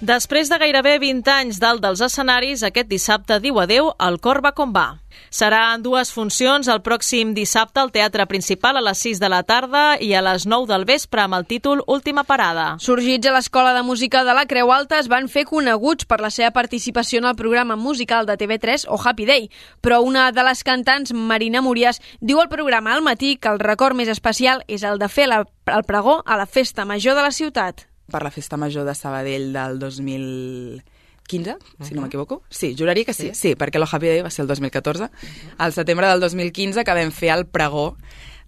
Després 0.00 0.48
de 0.48 0.56
gairebé 0.56 0.94
20 0.96 1.28
anys 1.28 1.58
dalt 1.60 1.82
dels 1.84 2.00
escenaris, 2.00 2.62
aquest 2.64 2.86
dissabte 2.88 3.36
diu 3.44 3.58
adeu 3.60 3.90
al 4.00 4.14
Cor 4.24 4.38
va 4.40 4.54
com 4.56 4.70
va. 4.72 4.94
Serà 5.28 5.74
en 5.74 5.82
dues 5.84 6.08
funcions 6.14 6.70
el 6.72 6.80
pròxim 6.80 7.34
dissabte 7.36 7.82
al 7.82 7.92
Teatre 7.92 8.24
Principal 8.30 8.78
a 8.80 8.82
les 8.86 9.02
6 9.04 9.20
de 9.20 9.28
la 9.28 9.42
tarda 9.44 9.82
i 10.00 10.14
a 10.16 10.22
les 10.24 10.46
9 10.48 10.70
del 10.70 10.86
vespre 10.88 11.20
amb 11.20 11.36
el 11.36 11.44
títol 11.44 11.82
Última 11.84 12.24
parada. 12.24 12.78
Sorgits 12.80 13.28
a 13.28 13.34
l'Escola 13.34 13.74
de 13.76 13.82
Música 13.84 14.24
de 14.24 14.38
la 14.38 14.46
Creu 14.48 14.72
Alta 14.72 15.02
es 15.04 15.10
van 15.12 15.28
fer 15.28 15.44
coneguts 15.44 16.08
per 16.08 16.22
la 16.24 16.32
seva 16.32 16.54
participació 16.56 17.20
en 17.20 17.28
el 17.28 17.36
programa 17.36 17.76
musical 17.76 18.24
de 18.24 18.38
TV3 18.40 18.88
o 18.88 18.96
Happy 18.96 19.28
Day, 19.28 19.50
però 19.84 20.00
una 20.00 20.30
de 20.32 20.46
les 20.48 20.64
cantants, 20.64 21.12
Marina 21.12 21.60
Múries, 21.60 22.00
diu 22.20 22.40
al 22.40 22.48
programa 22.48 22.96
al 22.96 23.04
matí 23.04 23.36
que 23.36 23.52
el 23.52 23.60
record 23.60 24.00
més 24.00 24.08
especial 24.08 24.64
és 24.66 24.80
el 24.80 24.96
de 24.96 25.12
fer 25.12 25.28
la, 25.28 25.44
el 25.68 25.84
pregó 25.84 26.22
a 26.24 26.40
la 26.40 26.48
festa 26.48 26.88
major 26.88 27.20
de 27.20 27.28
la 27.28 27.36
ciutat 27.36 27.89
per 28.10 28.22
la 28.22 28.30
festa 28.30 28.56
major 28.56 28.84
de 28.86 28.94
Sabadell 28.94 29.52
del 29.54 29.78
2015, 29.78 31.50
uh 31.50 31.56
-huh. 31.56 31.84
si 31.86 31.94
no 31.94 32.02
m'equivoco. 32.02 32.42
Sí, 32.50 32.74
juraria 32.76 33.04
que 33.04 33.14
sí. 33.14 33.28
sí, 33.28 33.34
sí, 33.34 33.54
perquè 33.54 33.78
lo 33.78 33.86
Happy 33.90 34.06
Day 34.06 34.22
va 34.22 34.30
ser 34.30 34.42
el 34.42 34.48
2014. 34.48 35.04
Uh 35.04 35.06
-huh. 35.06 35.54
Al 35.58 35.72
setembre 35.72 36.06
del 36.06 36.20
2015 36.20 36.84
que 36.84 36.94
vam 36.94 37.10
fer 37.12 37.30
el 37.30 37.46
pregó 37.46 37.96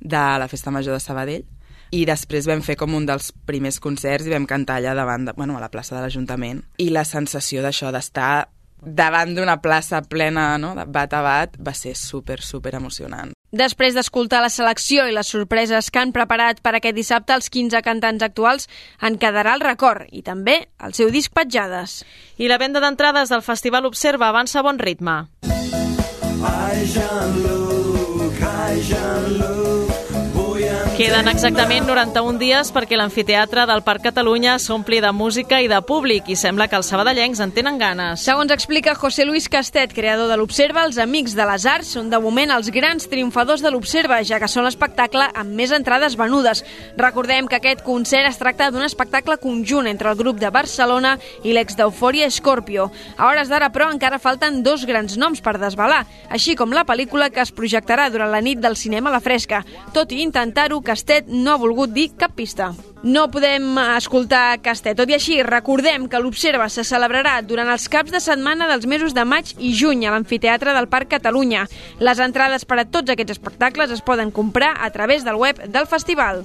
de 0.01 0.17
la 0.17 0.49
festa 0.49 0.71
major 0.71 0.95
de 0.95 1.01
Sabadell 1.01 1.45
i 1.93 2.07
després 2.09 2.47
vam 2.47 2.63
fer 2.63 2.77
com 2.77 2.95
un 2.95 3.05
dels 3.07 3.33
primers 3.45 3.79
concerts 3.79 4.27
i 4.27 4.31
vam 4.31 4.47
cantar 4.47 4.81
allà 4.81 4.95
davant, 4.95 5.27
de, 5.27 5.33
bueno, 5.37 5.59
a 5.59 5.61
la 5.61 5.69
plaça 5.69 5.95
de 5.95 6.01
l'Ajuntament. 6.01 6.65
I 6.79 6.89
la 6.91 7.05
sensació 7.05 7.61
d'això, 7.63 7.93
d'estar 7.93 8.49
davant 8.83 9.35
d'una 9.37 9.61
plaça 9.63 10.03
plena 10.03 10.57
no, 10.59 10.75
de 10.77 10.85
bat 10.91 11.15
a 11.15 11.23
bat, 11.23 11.57
va 11.59 11.75
ser 11.75 11.95
super, 11.97 12.41
super 12.43 12.75
emocionant. 12.77 13.33
Després 13.53 13.93
d'escoltar 13.93 14.41
la 14.41 14.49
selecció 14.49 15.05
i 15.05 15.13
les 15.13 15.29
sorpreses 15.29 15.91
que 15.93 16.01
han 16.01 16.15
preparat 16.17 16.63
per 16.65 16.73
aquest 16.79 16.97
dissabte, 16.97 17.35
els 17.37 17.51
15 17.53 17.83
cantants 17.85 18.25
actuals 18.25 18.69
en 19.05 19.19
quedarà 19.21 19.53
el 19.59 19.65
record 19.65 20.09
i 20.11 20.23
també 20.25 20.57
el 20.81 20.97
seu 20.97 21.13
disc 21.13 21.35
Petjades. 21.37 22.01
I 22.41 22.49
la 22.49 22.59
venda 22.59 22.81
d'entrades 22.81 23.29
del 23.29 23.45
Festival 23.45 23.87
Observa 23.87 24.31
avança 24.33 24.61
a 24.61 24.67
bon 24.67 24.81
ritme. 24.81 25.19
Ai, 26.43 26.87
Jean-Luc, 26.95 28.41
ai, 28.41 28.81
Jean-Luc, 28.89 29.62
Queden 31.03 31.27
exactament 31.27 31.83
91 31.83 32.39
dies 32.39 32.69
perquè 32.71 32.95
l'amfiteatre 32.95 33.65
del 33.67 33.81
Parc 33.83 34.05
Catalunya 34.05 34.53
s'ompli 34.63 35.01
de 35.03 35.09
música 35.11 35.59
i 35.59 35.67
de 35.67 35.81
públic 35.83 36.29
i 36.31 36.37
sembla 36.39 36.69
que 36.71 36.77
els 36.79 36.87
sabadellencs 36.93 37.41
en 37.43 37.51
tenen 37.51 37.81
ganes. 37.81 38.23
Segons 38.23 38.53
explica 38.55 38.95
José 38.95 39.25
Luis 39.27 39.49
Castet, 39.51 39.91
creador 39.97 40.31
de 40.31 40.37
l'Observa, 40.39 40.85
els 40.87 41.01
Amics 41.03 41.35
de 41.35 41.47
les 41.49 41.67
Arts 41.67 41.91
són 41.97 42.07
de 42.13 42.21
moment 42.23 42.55
els 42.55 42.71
grans 42.71 43.11
triomfadors 43.11 43.65
de 43.67 43.73
l'Observa, 43.75 44.21
ja 44.23 44.39
que 44.39 44.47
són 44.47 44.63
l'espectacle 44.63 45.27
amb 45.27 45.51
més 45.59 45.73
entrades 45.75 46.15
venudes. 46.15 46.63
Recordem 46.95 47.51
que 47.51 47.59
aquest 47.59 47.83
concert 47.83 48.31
es 48.31 48.39
tracta 48.39 48.71
d'un 48.71 48.87
espectacle 48.87 49.41
conjunt 49.43 49.91
entre 49.91 50.15
el 50.15 50.23
grup 50.23 50.39
de 50.39 50.55
Barcelona 50.55 51.17
i 51.43 51.51
l'ex 51.51 51.75
d'Eufòria 51.75 52.31
Scorpio. 52.31 52.93
A 53.17 53.27
hores 53.27 53.51
d'ara, 53.51 53.73
però, 53.75 53.91
encara 53.91 54.23
falten 54.23 54.63
dos 54.63 54.87
grans 54.87 55.19
noms 55.19 55.43
per 55.43 55.59
desvelar, 55.59 56.05
així 56.31 56.55
com 56.55 56.71
la 56.71 56.87
pel·lícula 56.87 57.33
que 57.35 57.43
es 57.43 57.51
projectarà 57.51 58.07
durant 58.07 58.31
la 58.31 58.45
nit 58.47 58.63
del 58.63 58.79
cinema 58.79 59.11
a 59.11 59.19
la 59.19 59.25
fresca. 59.27 59.65
Tot 59.91 60.15
i 60.15 60.23
intentar-ho, 60.23 60.79
Castet 60.93 61.25
no 61.33 61.55
ha 61.55 61.57
volgut 61.57 61.95
dir 61.95 62.11
cap 62.21 62.35
pista. 62.37 62.67
No 63.03 63.23
podem 63.33 63.79
escoltar 63.97 64.59
Castet. 64.61 64.99
Tot 64.99 65.09
i 65.09 65.17
així, 65.17 65.39
recordem 65.47 66.05
que 66.05 66.21
l'Observa 66.21 66.67
se 66.69 66.85
celebrarà 66.85 67.39
durant 67.49 67.71
els 67.73 67.89
caps 67.89 68.13
de 68.13 68.21
setmana 68.21 68.69
dels 68.69 68.85
mesos 68.85 69.17
de 69.17 69.25
maig 69.25 69.55
i 69.57 69.73
juny 69.73 70.05
a 70.05 70.13
l'Amfiteatre 70.13 70.77
del 70.77 70.91
Parc 70.93 71.15
Catalunya. 71.17 71.65
Les 71.97 72.21
entrades 72.21 72.69
per 72.69 72.83
a 72.83 72.85
tots 72.85 73.09
aquests 73.09 73.39
espectacles 73.39 73.97
es 73.97 74.05
poden 74.05 74.37
comprar 74.37 74.75
a 74.85 74.93
través 74.93 75.25
del 75.25 75.41
web 75.41 75.65
del 75.65 75.89
festival. 75.89 76.45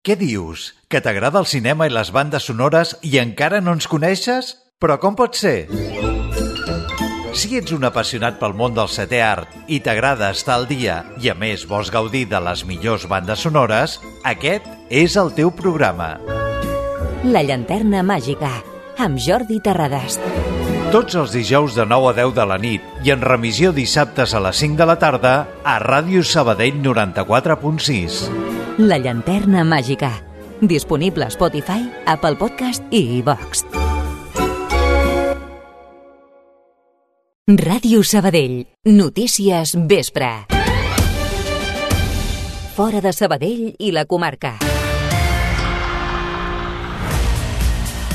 Què 0.00 0.14
dius? 0.16 0.62
Que 0.88 1.02
t'agrada 1.04 1.42
el 1.42 1.46
cinema 1.50 1.84
i 1.84 1.90
les 1.92 2.08
bandes 2.08 2.46
sonores 2.48 2.94
i 3.04 3.18
encara 3.20 3.58
no 3.60 3.74
ens 3.76 3.84
coneixes? 3.84 4.54
Però 4.80 4.94
com 4.96 5.12
pot 5.12 5.36
ser? 5.36 5.68
Si 7.36 7.58
ets 7.58 7.74
un 7.76 7.84
apassionat 7.84 8.38
pel 8.40 8.54
món 8.56 8.72
del 8.72 8.88
setè 8.88 9.20
art 9.20 9.52
i 9.68 9.76
t'agrada 9.84 10.30
estar 10.32 10.54
al 10.56 10.64
dia 10.70 11.02
i 11.20 11.28
a 11.28 11.34
més 11.36 11.66
vols 11.68 11.92
gaudir 11.92 12.24
de 12.30 12.40
les 12.40 12.64
millors 12.64 13.04
bandes 13.12 13.44
sonores, 13.44 13.98
aquest 14.24 14.64
és 14.88 15.18
el 15.20 15.34
teu 15.36 15.52
programa. 15.52 16.14
La 17.28 17.44
llanterna 17.44 18.00
màgica, 18.00 18.54
amb 18.96 19.20
Jordi 19.20 19.60
Terradast. 19.60 20.24
Tots 20.96 21.12
els 21.20 21.36
dijous 21.36 21.76
de 21.76 21.84
9 21.84 22.14
a 22.14 22.16
10 22.22 22.32
de 22.40 22.48
la 22.48 22.56
nit 22.56 23.04
i 23.04 23.12
en 23.12 23.20
remissió 23.20 23.68
dissabtes 23.76 24.32
a 24.32 24.40
les 24.48 24.64
5 24.64 24.80
de 24.80 24.88
la 24.88 24.96
tarda 24.96 25.34
a 25.60 25.76
Ràdio 25.84 26.24
Sabadell 26.24 26.80
94.6. 26.88 28.59
La 28.80 28.96
llanterna 28.96 29.62
màgica. 29.62 30.08
Disponible 30.62 31.26
a 31.26 31.30
Spotify, 31.30 31.82
Apple 32.06 32.36
Podcast 32.40 32.82
i 32.90 33.18
iVox. 33.18 33.66
Ràdio 37.60 38.00
Sabadell. 38.00 38.64
Notícies 38.88 39.76
vespre. 39.84 40.30
Fora 42.72 43.04
de 43.04 43.12
Sabadell 43.12 43.74
i 43.76 43.92
la 43.92 44.06
comarca. 44.08 44.56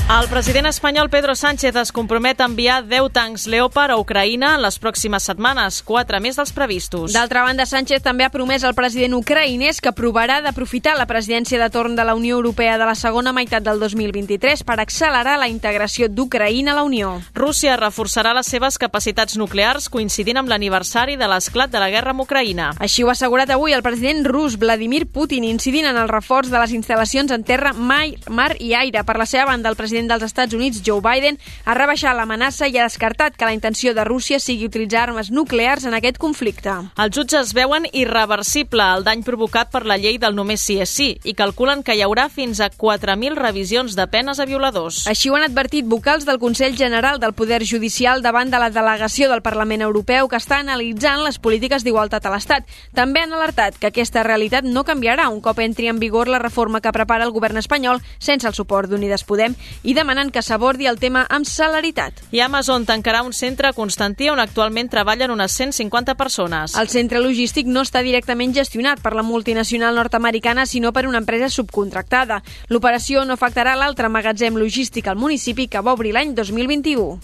El 0.06 0.28
president 0.28 0.68
espanyol 0.70 1.10
Pedro 1.10 1.34
Sánchez 1.34 1.74
es 1.74 1.90
compromet 1.90 2.40
a 2.40 2.44
enviar 2.46 2.84
10 2.86 3.08
tancs 3.10 3.48
Leopard 3.50 3.90
a 3.90 3.96
Ucraïna 3.98 4.52
en 4.54 4.60
les 4.62 4.76
pròximes 4.78 5.24
setmanes, 5.26 5.80
quatre 5.82 6.20
més 6.22 6.36
dels 6.38 6.52
previstos. 6.54 7.10
D'altra 7.10 7.42
banda, 7.42 7.64
Sánchez 7.66 8.04
també 8.04 8.22
ha 8.22 8.30
promès 8.30 8.62
al 8.62 8.76
president 8.78 9.16
ucraïnès 9.18 9.80
que 9.82 9.90
provarà 9.90 10.36
d'aprofitar 10.44 10.94
la 10.94 11.08
presidència 11.10 11.58
de 11.58 11.66
torn 11.74 11.96
de 11.98 12.04
la 12.06 12.14
Unió 12.14 12.36
Europea 12.36 12.76
de 12.78 12.86
la 12.86 12.94
segona 12.94 13.32
meitat 13.34 13.66
del 13.66 13.82
2023 13.82 14.62
per 14.62 14.76
accelerar 14.78 15.40
la 15.40 15.48
integració 15.50 16.06
d'Ucraïna 16.06 16.70
a 16.70 16.78
la 16.78 16.86
Unió. 16.86 17.16
Rússia 17.34 17.74
reforçarà 17.74 18.30
les 18.38 18.46
seves 18.46 18.78
capacitats 18.78 19.34
nuclears 19.34 19.90
coincidint 19.90 20.38
amb 20.38 20.54
l'aniversari 20.54 21.18
de 21.18 21.26
l'esclat 21.26 21.74
de 21.74 21.82
la 21.82 21.90
guerra 21.90 22.14
amb 22.14 22.22
Ucraïna. 22.22 22.70
Així 22.78 23.02
ho 23.02 23.10
ha 23.10 23.16
assegurat 23.18 23.50
avui 23.50 23.74
el 23.74 23.82
president 23.82 24.22
rus 24.30 24.54
Vladimir 24.54 25.08
Putin, 25.10 25.42
incidint 25.50 25.90
en 25.90 25.98
el 25.98 26.06
reforç 26.14 26.54
de 26.54 26.62
les 26.62 26.78
instal·lacions 26.78 27.34
en 27.34 27.42
terra, 27.42 27.74
mar 27.74 28.54
i 28.60 28.72
aire. 28.78 29.02
Per 29.02 29.18
la 29.18 29.26
seva 29.26 29.50
banda, 29.50 29.68
el 29.68 29.74
president 29.74 29.95
president 29.96 30.10
dels 30.10 30.24
Estats 30.24 30.54
Units, 30.54 30.82
Joe 30.84 31.00
Biden, 31.00 31.38
ha 31.64 31.74
rebaixat 31.74 32.16
l'amenaça 32.16 32.66
i 32.68 32.76
ha 32.76 32.84
descartat 32.84 33.36
que 33.36 33.46
la 33.48 33.54
intenció 33.54 33.94
de 33.94 34.04
Rússia 34.04 34.38
sigui 34.38 34.66
utilitzar 34.68 35.06
armes 35.06 35.30
nuclears 35.30 35.86
en 35.88 35.94
aquest 35.96 36.18
conflicte. 36.20 36.74
Els 37.00 37.14
jutges 37.16 37.54
veuen 37.56 37.86
irreversible 37.92 38.84
el 38.96 39.06
dany 39.06 39.22
provocat 39.24 39.70
per 39.72 39.86
la 39.88 39.96
llei 39.96 40.18
del 40.20 40.36
només 40.36 40.60
sí 40.60 40.76
és 40.82 40.92
sí 40.92 41.08
i 41.24 41.32
calculen 41.38 41.82
que 41.82 41.94
hi 41.96 42.02
haurà 42.04 42.26
fins 42.28 42.60
a 42.60 42.68
4.000 42.68 43.38
revisions 43.40 43.96
de 43.96 44.06
penes 44.12 44.40
a 44.40 44.44
violadors. 44.44 45.06
Així 45.08 45.30
ho 45.30 45.38
han 45.38 45.46
advertit 45.46 45.88
vocals 45.88 46.26
del 46.28 46.40
Consell 46.42 46.76
General 46.76 47.20
del 47.22 47.32
Poder 47.32 47.62
Judicial 47.64 48.20
davant 48.20 48.52
de 48.52 48.60
la 48.60 48.68
delegació 48.70 49.30
del 49.30 49.40
Parlament 49.40 49.86
Europeu 49.86 50.28
que 50.28 50.36
està 50.36 50.60
analitzant 50.60 51.24
les 51.24 51.40
polítiques 51.40 51.84
d'igualtat 51.86 52.26
a 52.26 52.34
l'Estat. 52.34 52.68
També 52.92 53.24
han 53.24 53.32
alertat 53.32 53.80
que 53.80 53.88
aquesta 53.88 54.26
realitat 54.26 54.68
no 54.68 54.84
canviarà 54.84 55.30
un 55.32 55.40
cop 55.40 55.64
entri 55.64 55.88
en 55.88 56.02
vigor 56.02 56.28
la 56.28 56.42
reforma 56.42 56.82
que 56.84 56.92
prepara 56.92 57.24
el 57.24 57.32
govern 57.32 57.56
espanyol 57.56 58.02
sense 58.18 58.44
el 58.48 58.54
suport 58.58 58.90
d'Unides 58.90 59.24
Podem 59.24 59.56
i 59.86 59.94
demanen 59.94 60.32
que 60.34 60.42
s'abordi 60.42 60.88
el 60.90 60.98
tema 60.98 61.22
amb 61.30 61.46
celeritat. 61.46 62.18
I 62.34 62.42
Amazon 62.42 62.84
tancarà 62.88 63.22
un 63.22 63.32
centre 63.32 63.70
a 63.70 63.76
Constantí 63.76 64.28
on 64.32 64.42
actualment 64.42 64.90
treballen 64.90 65.30
unes 65.30 65.54
150 65.54 66.16
persones. 66.18 66.74
El 66.74 66.90
centre 66.90 67.22
logístic 67.22 67.70
no 67.70 67.86
està 67.86 68.02
directament 68.02 68.52
gestionat 68.56 69.00
per 69.00 69.14
la 69.14 69.22
multinacional 69.22 69.94
nord-americana, 69.94 70.66
sinó 70.66 70.92
per 70.92 71.06
una 71.06 71.22
empresa 71.22 71.48
subcontractada. 71.48 72.42
L'operació 72.68 73.24
no 73.24 73.38
afectarà 73.38 73.76
l'altre 73.78 74.10
magatzem 74.10 74.58
logístic 74.58 75.06
al 75.06 75.22
municipi 75.22 75.70
que 75.70 75.80
va 75.80 75.94
obrir 75.94 76.16
l'any 76.18 76.34
2021. 76.34 77.20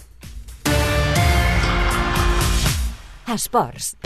Esports. 3.33 3.97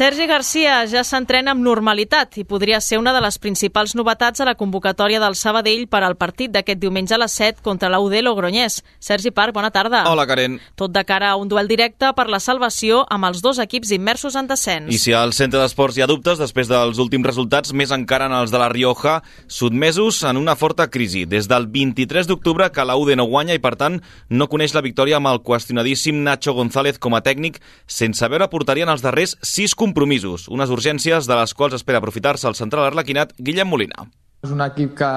Sergi 0.00 0.24
Garcia 0.24 0.78
ja 0.88 1.02
s'entrena 1.04 1.52
amb 1.52 1.60
normalitat 1.60 2.38
i 2.40 2.46
podria 2.48 2.78
ser 2.80 2.96
una 2.96 3.12
de 3.12 3.20
les 3.20 3.36
principals 3.36 3.92
novetats 3.92 4.40
a 4.40 4.46
la 4.48 4.54
convocatòria 4.56 5.18
del 5.20 5.34
Sabadell 5.36 5.82
per 5.92 6.00
al 6.00 6.14
partit 6.16 6.54
d'aquest 6.54 6.78
diumenge 6.80 7.12
a 7.12 7.18
les 7.20 7.34
7 7.36 7.60
contra 7.60 7.90
l'UD 7.92 8.14
Logroñés. 8.24 8.78
Sergi 8.98 9.28
Parc, 9.28 9.52
bona 9.52 9.68
tarda. 9.70 10.06
Hola, 10.08 10.24
Karen. 10.24 10.56
Tot 10.72 10.94
de 10.94 11.02
cara 11.04 11.28
a 11.28 11.36
un 11.36 11.50
duel 11.52 11.68
directe 11.68 12.14
per 12.16 12.30
la 12.32 12.40
salvació 12.40 13.02
amb 13.12 13.28
els 13.28 13.42
dos 13.44 13.60
equips 13.60 13.90
immersos 13.92 14.38
en 14.40 14.48
descens. 14.48 14.88
I 14.88 14.96
si 14.96 15.12
al 15.12 15.34
centre 15.36 15.60
d'esports 15.60 15.98
hi 15.98 16.06
ha 16.06 16.08
dubtes, 16.08 16.40
després 16.40 16.72
dels 16.72 16.96
últims 16.96 17.28
resultats, 17.28 17.74
més 17.76 17.92
encara 17.92 18.30
en 18.32 18.38
els 18.38 18.48
de 18.48 18.56
la 18.56 18.70
Rioja, 18.72 19.18
sotmesos 19.52 20.22
en 20.24 20.40
una 20.40 20.56
forta 20.56 20.88
crisi. 20.88 21.26
Des 21.28 21.44
del 21.44 21.68
23 21.68 22.24
d'octubre 22.24 22.70
que 22.72 22.88
la 22.88 22.96
UD 22.96 23.18
no 23.20 23.28
guanya 23.28 23.52
i, 23.52 23.60
per 23.60 23.74
tant, 23.76 24.00
no 24.30 24.48
coneix 24.48 24.72
la 24.72 24.86
victòria 24.88 25.20
amb 25.20 25.28
el 25.28 25.44
qüestionadíssim 25.44 26.24
Nacho 26.24 26.56
González 26.56 26.96
com 26.96 27.20
a 27.20 27.20
tècnic, 27.20 27.60
sense 27.84 28.32
veure 28.32 28.48
portaria 28.48 28.88
en 28.88 28.96
els 28.96 29.04
darrers 29.04 29.36
sis 29.44 29.76
compromisos, 29.90 30.46
unes 30.48 30.70
urgències 30.70 31.26
de 31.26 31.36
les 31.36 31.54
quals 31.54 31.74
espera 31.74 31.98
aprofitar-se 31.98 32.46
el 32.48 32.56
central 32.58 32.86
arlequinat 32.88 33.34
Guillem 33.38 33.68
Molina. 33.68 34.06
És 34.46 34.52
un 34.54 34.62
equip 34.64 34.94
que, 35.00 35.10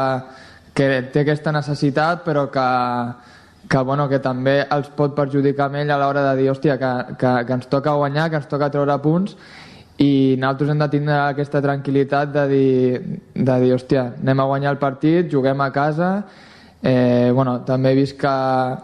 que 0.75 0.87
té 1.13 1.23
aquesta 1.23 1.53
necessitat, 1.53 2.23
però 2.25 2.47
que, 2.51 2.67
que, 3.69 3.83
bueno, 3.85 4.07
que 4.09 4.19
també 4.23 4.63
els 4.65 4.89
pot 4.97 5.13
perjudicar 5.15 5.69
amb 5.69 5.83
ell 5.83 5.93
a 5.93 5.99
l'hora 6.01 6.25
de 6.31 6.39
dir, 6.41 6.49
hòstia, 6.51 6.79
que, 6.81 6.93
que, 7.21 7.35
que 7.47 7.59
ens 7.59 7.69
toca 7.71 7.93
guanyar, 7.99 8.31
que 8.31 8.41
ens 8.41 8.49
toca 8.49 8.71
treure 8.73 8.97
punts, 9.03 9.37
i 10.01 10.33
nosaltres 10.41 10.73
hem 10.73 10.81
de 10.81 10.89
tindre 10.89 11.19
aquesta 11.19 11.61
tranquil·litat 11.61 12.33
de 12.33 12.47
dir, 12.49 12.71
de 13.37 13.59
dir 13.61 13.75
hòstia, 13.77 14.07
anem 14.25 14.41
a 14.41 14.49
guanyar 14.49 14.73
el 14.73 14.81
partit, 14.81 15.29
juguem 15.31 15.61
a 15.61 15.69
casa, 15.75 16.15
Eh, 16.85 17.31
bueno, 17.31 17.61
també 17.63 17.93
he 17.93 17.95
vist 17.95 18.17
que, 18.19 18.31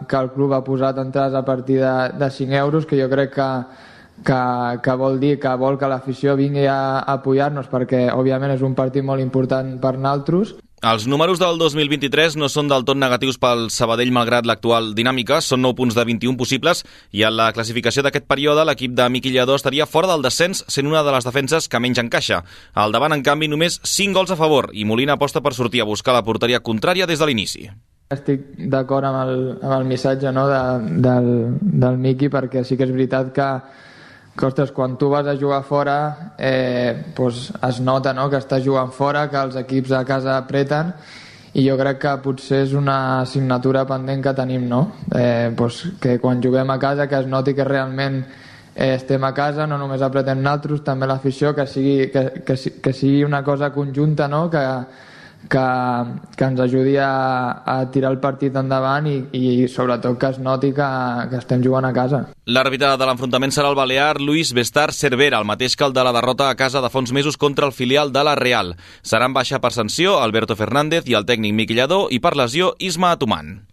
que 0.08 0.16
el 0.16 0.30
club 0.32 0.54
ha 0.56 0.62
posat 0.64 0.96
entrades 1.02 1.34
a 1.36 1.42
partir 1.44 1.82
de, 1.82 1.90
de 2.16 2.30
5 2.32 2.54
euros, 2.56 2.86
que 2.88 2.96
jo 2.96 3.10
crec 3.12 3.34
que, 3.34 3.48
que, 4.24 4.40
que 4.84 4.96
vol 4.96 5.20
dir 5.20 5.36
que 5.40 5.52
vol 5.60 5.78
que 5.78 5.90
l'afició 5.90 6.36
vingui 6.38 6.66
a, 6.66 7.00
a 7.00 7.18
apoyar-nos 7.20 7.70
perquè 7.72 8.08
òbviament 8.14 8.54
és 8.56 8.64
un 8.66 8.74
partit 8.78 9.04
molt 9.04 9.22
important 9.22 9.76
per 9.82 9.96
naltros. 9.98 10.56
Els 10.80 11.04
números 11.04 11.36
del 11.36 11.58
2023 11.60 12.38
no 12.40 12.48
són 12.48 12.70
del 12.70 12.86
tot 12.88 12.96
negatius 12.96 13.36
pel 13.36 13.66
Sabadell 13.68 14.14
malgrat 14.16 14.46
l'actual 14.48 14.94
dinàmica, 14.96 15.42
són 15.44 15.60
9 15.60 15.76
punts 15.76 15.98
de 15.98 16.04
21 16.08 16.38
possibles 16.40 16.80
i 17.12 17.26
en 17.28 17.36
la 17.36 17.50
classificació 17.52 18.00
d'aquest 18.00 18.24
període 18.24 18.64
l'equip 18.64 18.94
de 18.96 19.10
Miqui 19.12 19.28
Lledó 19.34 19.58
estaria 19.60 19.84
fora 19.84 20.08
del 20.08 20.24
descens 20.24 20.64
sent 20.72 20.88
una 20.88 21.02
de 21.04 21.12
les 21.12 21.28
defenses 21.28 21.68
que 21.68 21.82
menys 21.84 22.00
encaixa. 22.00 22.40
Al 22.72 22.96
davant, 22.96 23.12
en 23.12 23.20
canvi, 23.20 23.50
només 23.52 23.76
5 23.84 24.16
gols 24.16 24.32
a 24.32 24.40
favor 24.40 24.70
i 24.72 24.88
Molina 24.88 25.18
aposta 25.20 25.44
per 25.44 25.52
sortir 25.52 25.84
a 25.84 25.88
buscar 25.90 26.16
la 26.16 26.24
porteria 26.24 26.62
contrària 26.64 27.04
des 27.04 27.20
de 27.20 27.28
l'inici. 27.28 27.68
Estic 28.16 28.48
d'acord 28.72 29.04
amb, 29.04 29.20
el, 29.20 29.44
amb 29.60 29.76
el 29.82 29.84
missatge 29.84 30.32
no, 30.32 30.48
de, 30.48 30.62
del, 31.04 31.30
del 31.60 32.00
Miqui 32.00 32.32
perquè 32.32 32.64
sí 32.64 32.80
que 32.80 32.88
és 32.88 32.96
veritat 32.96 33.34
que 33.36 33.52
ostres, 34.46 34.72
quan 34.72 34.96
tu 34.98 35.08
vas 35.10 35.26
a 35.26 35.36
jugar 35.36 35.62
fora 35.64 36.34
eh, 36.38 37.12
pues 37.14 37.52
es 37.68 37.80
nota 37.80 38.14
no? 38.14 38.28
que 38.30 38.38
estàs 38.38 38.64
jugant 38.64 38.92
fora, 38.92 39.28
que 39.30 39.36
els 39.36 39.56
equips 39.60 39.92
a 39.92 40.04
casa 40.04 40.36
apreten 40.38 40.94
i 41.52 41.64
jo 41.66 41.74
crec 41.78 41.98
que 41.98 42.12
potser 42.22 42.62
és 42.64 42.74
una 42.78 43.20
assignatura 43.20 43.82
pendent 43.86 44.22
que 44.22 44.34
tenim, 44.38 44.68
no? 44.70 44.84
Eh, 45.10 45.50
pues 45.56 45.82
que 46.00 46.18
quan 46.22 46.42
juguem 46.42 46.70
a 46.70 46.78
casa 46.78 47.08
que 47.10 47.18
es 47.18 47.26
noti 47.26 47.54
que 47.54 47.66
realment 47.66 48.20
eh, 48.74 48.94
estem 48.94 49.24
a 49.24 49.32
casa, 49.34 49.66
no 49.66 49.78
només 49.78 50.02
apretem 50.02 50.38
naltros, 50.42 50.84
també 50.86 51.08
l'afició, 51.10 51.54
que, 51.54 51.66
sigui, 51.66 52.10
que, 52.14 52.44
que, 52.46 52.56
que 52.80 52.92
sigui 52.94 53.24
una 53.26 53.42
cosa 53.42 53.72
conjunta, 53.74 54.28
no? 54.28 54.46
Que, 54.50 54.62
que, 55.48 55.64
que 56.36 56.44
ens 56.44 56.60
ajudi 56.60 56.96
a, 57.00 57.62
a 57.64 57.76
tirar 57.90 58.12
el 58.12 58.20
partit 58.20 58.56
endavant 58.56 59.06
i, 59.10 59.16
i 59.32 59.68
sobretot 59.68 60.18
que 60.20 60.32
es 60.34 60.38
noti 60.42 60.72
que, 60.76 60.90
que 61.30 61.40
estem 61.40 61.64
jugant 61.64 61.88
a 61.88 61.94
casa. 61.96 62.24
L'àrbitre 62.50 62.92
de 62.98 63.08
l'enfrontament 63.08 63.54
serà 63.54 63.70
el 63.72 63.78
balear 63.78 64.20
Luis 64.20 64.52
Bestar 64.56 64.90
Cervera, 64.92 65.40
el 65.40 65.48
mateix 65.48 65.76
que 65.76 65.86
el 65.86 65.96
de 65.96 66.04
la 66.04 66.14
derrota 66.16 66.50
a 66.50 66.58
casa 66.58 66.82
de 66.82 66.90
fa 66.92 67.02
uns 67.02 67.14
mesos 67.16 67.38
contra 67.40 67.66
el 67.66 67.72
filial 67.72 68.12
de 68.12 68.24
la 68.26 68.36
Real. 68.36 68.76
Seran 69.02 69.34
baixa 69.36 69.62
per 69.62 69.72
sanció 69.72 70.18
Alberto 70.20 70.58
Fernández 70.58 71.08
i 71.08 71.16
el 71.18 71.26
tècnic 71.26 71.56
Miquillador 71.56 72.10
i 72.10 72.20
per 72.20 72.36
lesió 72.36 72.74
Isma 72.78 73.14
Atuman. 73.16 73.69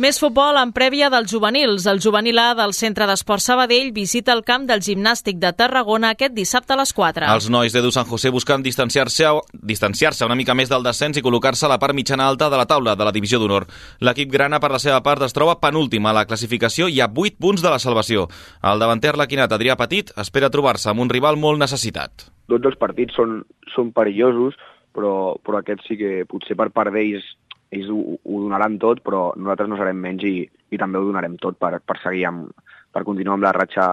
Més 0.00 0.16
futbol 0.16 0.56
en 0.56 0.70
prèvia 0.72 1.10
dels 1.12 1.28
juvenils. 1.28 1.84
El 1.90 1.98
juvenil 2.00 2.38
A 2.40 2.54
del 2.56 2.70
Centre 2.72 3.04
d'Esport 3.04 3.42
Sabadell 3.44 3.90
visita 3.92 4.32
el 4.32 4.40
camp 4.48 4.62
del 4.64 4.80
gimnàstic 4.80 5.36
de 5.36 5.50
Tarragona 5.52 6.14
aquest 6.14 6.32
dissabte 6.32 6.72
a 6.72 6.78
les 6.80 6.94
4. 6.96 7.26
Els 7.28 7.48
nois 7.52 7.74
d'Edu 7.74 7.90
San 7.92 8.06
José 8.08 8.30
busquen 8.32 8.64
distanciar-se 8.64 9.28
distanciar 9.52 10.14
una 10.24 10.38
mica 10.40 10.54
més 10.56 10.72
del 10.72 10.86
descens 10.86 11.20
i 11.20 11.24
col·locar-se 11.26 11.66
a 11.66 11.70
la 11.74 11.76
part 11.82 11.92
mitjana 11.92 12.30
alta 12.32 12.48
de 12.48 12.56
la 12.56 12.64
taula 12.70 12.94
de 12.96 13.04
la 13.04 13.12
divisió 13.12 13.42
d'honor. 13.42 13.66
L'equip 14.00 14.32
grana, 14.32 14.56
per 14.56 14.70
la 14.72 14.80
seva 14.80 15.02
part, 15.04 15.20
es 15.26 15.36
troba 15.36 15.58
penúltim 15.60 16.08
a 16.08 16.16
la 16.16 16.24
classificació 16.24 16.88
i 16.88 17.02
a 17.04 17.10
8 17.12 17.36
punts 17.36 17.60
de 17.60 17.68
la 17.68 17.82
salvació. 17.82 18.24
El 18.64 18.80
davanter 18.80 19.18
laquinat 19.20 19.52
Adrià 19.52 19.76
Petit 19.76 20.14
espera 20.16 20.48
trobar-se 20.48 20.88
amb 20.88 21.04
un 21.04 21.12
rival 21.12 21.36
molt 21.36 21.60
necessitat. 21.60 22.30
Tots 22.48 22.72
els 22.72 22.80
partits 22.80 23.20
són, 23.20 23.42
són 23.76 23.92
perillosos, 23.92 24.56
però, 24.96 25.36
però 25.44 25.60
aquest 25.60 25.84
sí 25.84 26.00
que 26.00 26.24
potser 26.24 26.56
per 26.56 26.70
part 26.72 26.88
d'ells 26.96 27.28
ells 27.70 27.90
ho, 27.90 28.00
ho 28.18 28.42
donaran 28.42 28.78
tot, 28.82 29.02
però 29.06 29.30
nosaltres 29.36 29.70
no 29.70 29.78
serem 29.78 30.02
menys 30.02 30.26
i, 30.26 30.34
i 30.70 30.80
també 30.80 30.98
ho 30.98 31.06
donarem 31.06 31.38
tot 31.42 31.58
per, 31.58 31.76
per 31.80 31.98
seguir 32.02 32.26
amb, 32.30 32.50
per 32.92 33.06
continuar 33.06 33.38
amb 33.38 33.46
la 33.46 33.56
ratxa 33.56 33.92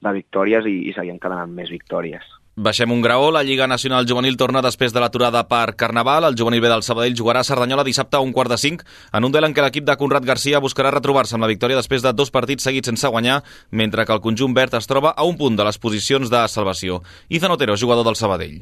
de 0.00 0.12
victòries 0.16 0.66
i, 0.68 0.76
i 0.88 0.96
seguir 0.96 1.14
encadenant 1.14 1.52
més 1.54 1.70
victòries. 1.72 2.24
Baixem 2.58 2.90
un 2.90 3.02
graó, 3.04 3.28
la 3.30 3.44
Lliga 3.46 3.68
Nacional 3.70 4.06
Juvenil 4.08 4.34
torna 4.34 4.58
després 4.64 4.90
de 4.90 4.98
l'aturada 4.98 5.44
per 5.46 5.76
Carnaval. 5.78 6.24
El 6.26 6.34
juvenil 6.34 6.64
B 6.64 6.66
del 6.72 6.82
Sabadell 6.82 7.14
jugarà 7.14 7.44
a 7.44 7.46
Cerdanyola 7.46 7.84
dissabte 7.86 8.18
a 8.18 8.22
un 8.24 8.32
quart 8.34 8.50
de 8.50 8.58
cinc, 8.58 8.82
en 9.14 9.28
un 9.28 9.30
del 9.30 9.46
en 9.46 9.54
què 9.54 9.62
l'equip 9.62 9.86
de 9.86 9.94
Conrad 10.00 10.26
Garcia 10.26 10.58
buscarà 10.58 10.90
retrobar-se 10.90 11.36
amb 11.36 11.46
la 11.46 11.50
victòria 11.52 11.78
després 11.78 12.02
de 12.02 12.10
dos 12.18 12.34
partits 12.34 12.66
seguits 12.66 12.90
sense 12.90 13.12
guanyar, 13.14 13.44
mentre 13.70 14.02
que 14.02 14.16
el 14.16 14.24
conjunt 14.24 14.58
verd 14.58 14.74
es 14.74 14.90
troba 14.90 15.14
a 15.14 15.28
un 15.28 15.38
punt 15.38 15.54
de 15.54 15.68
les 15.68 15.78
posicions 15.78 16.34
de 16.34 16.42
salvació. 16.50 16.98
Izan 17.28 17.54
Otero, 17.54 17.78
jugador 17.78 18.10
del 18.10 18.18
Sabadell. 18.18 18.58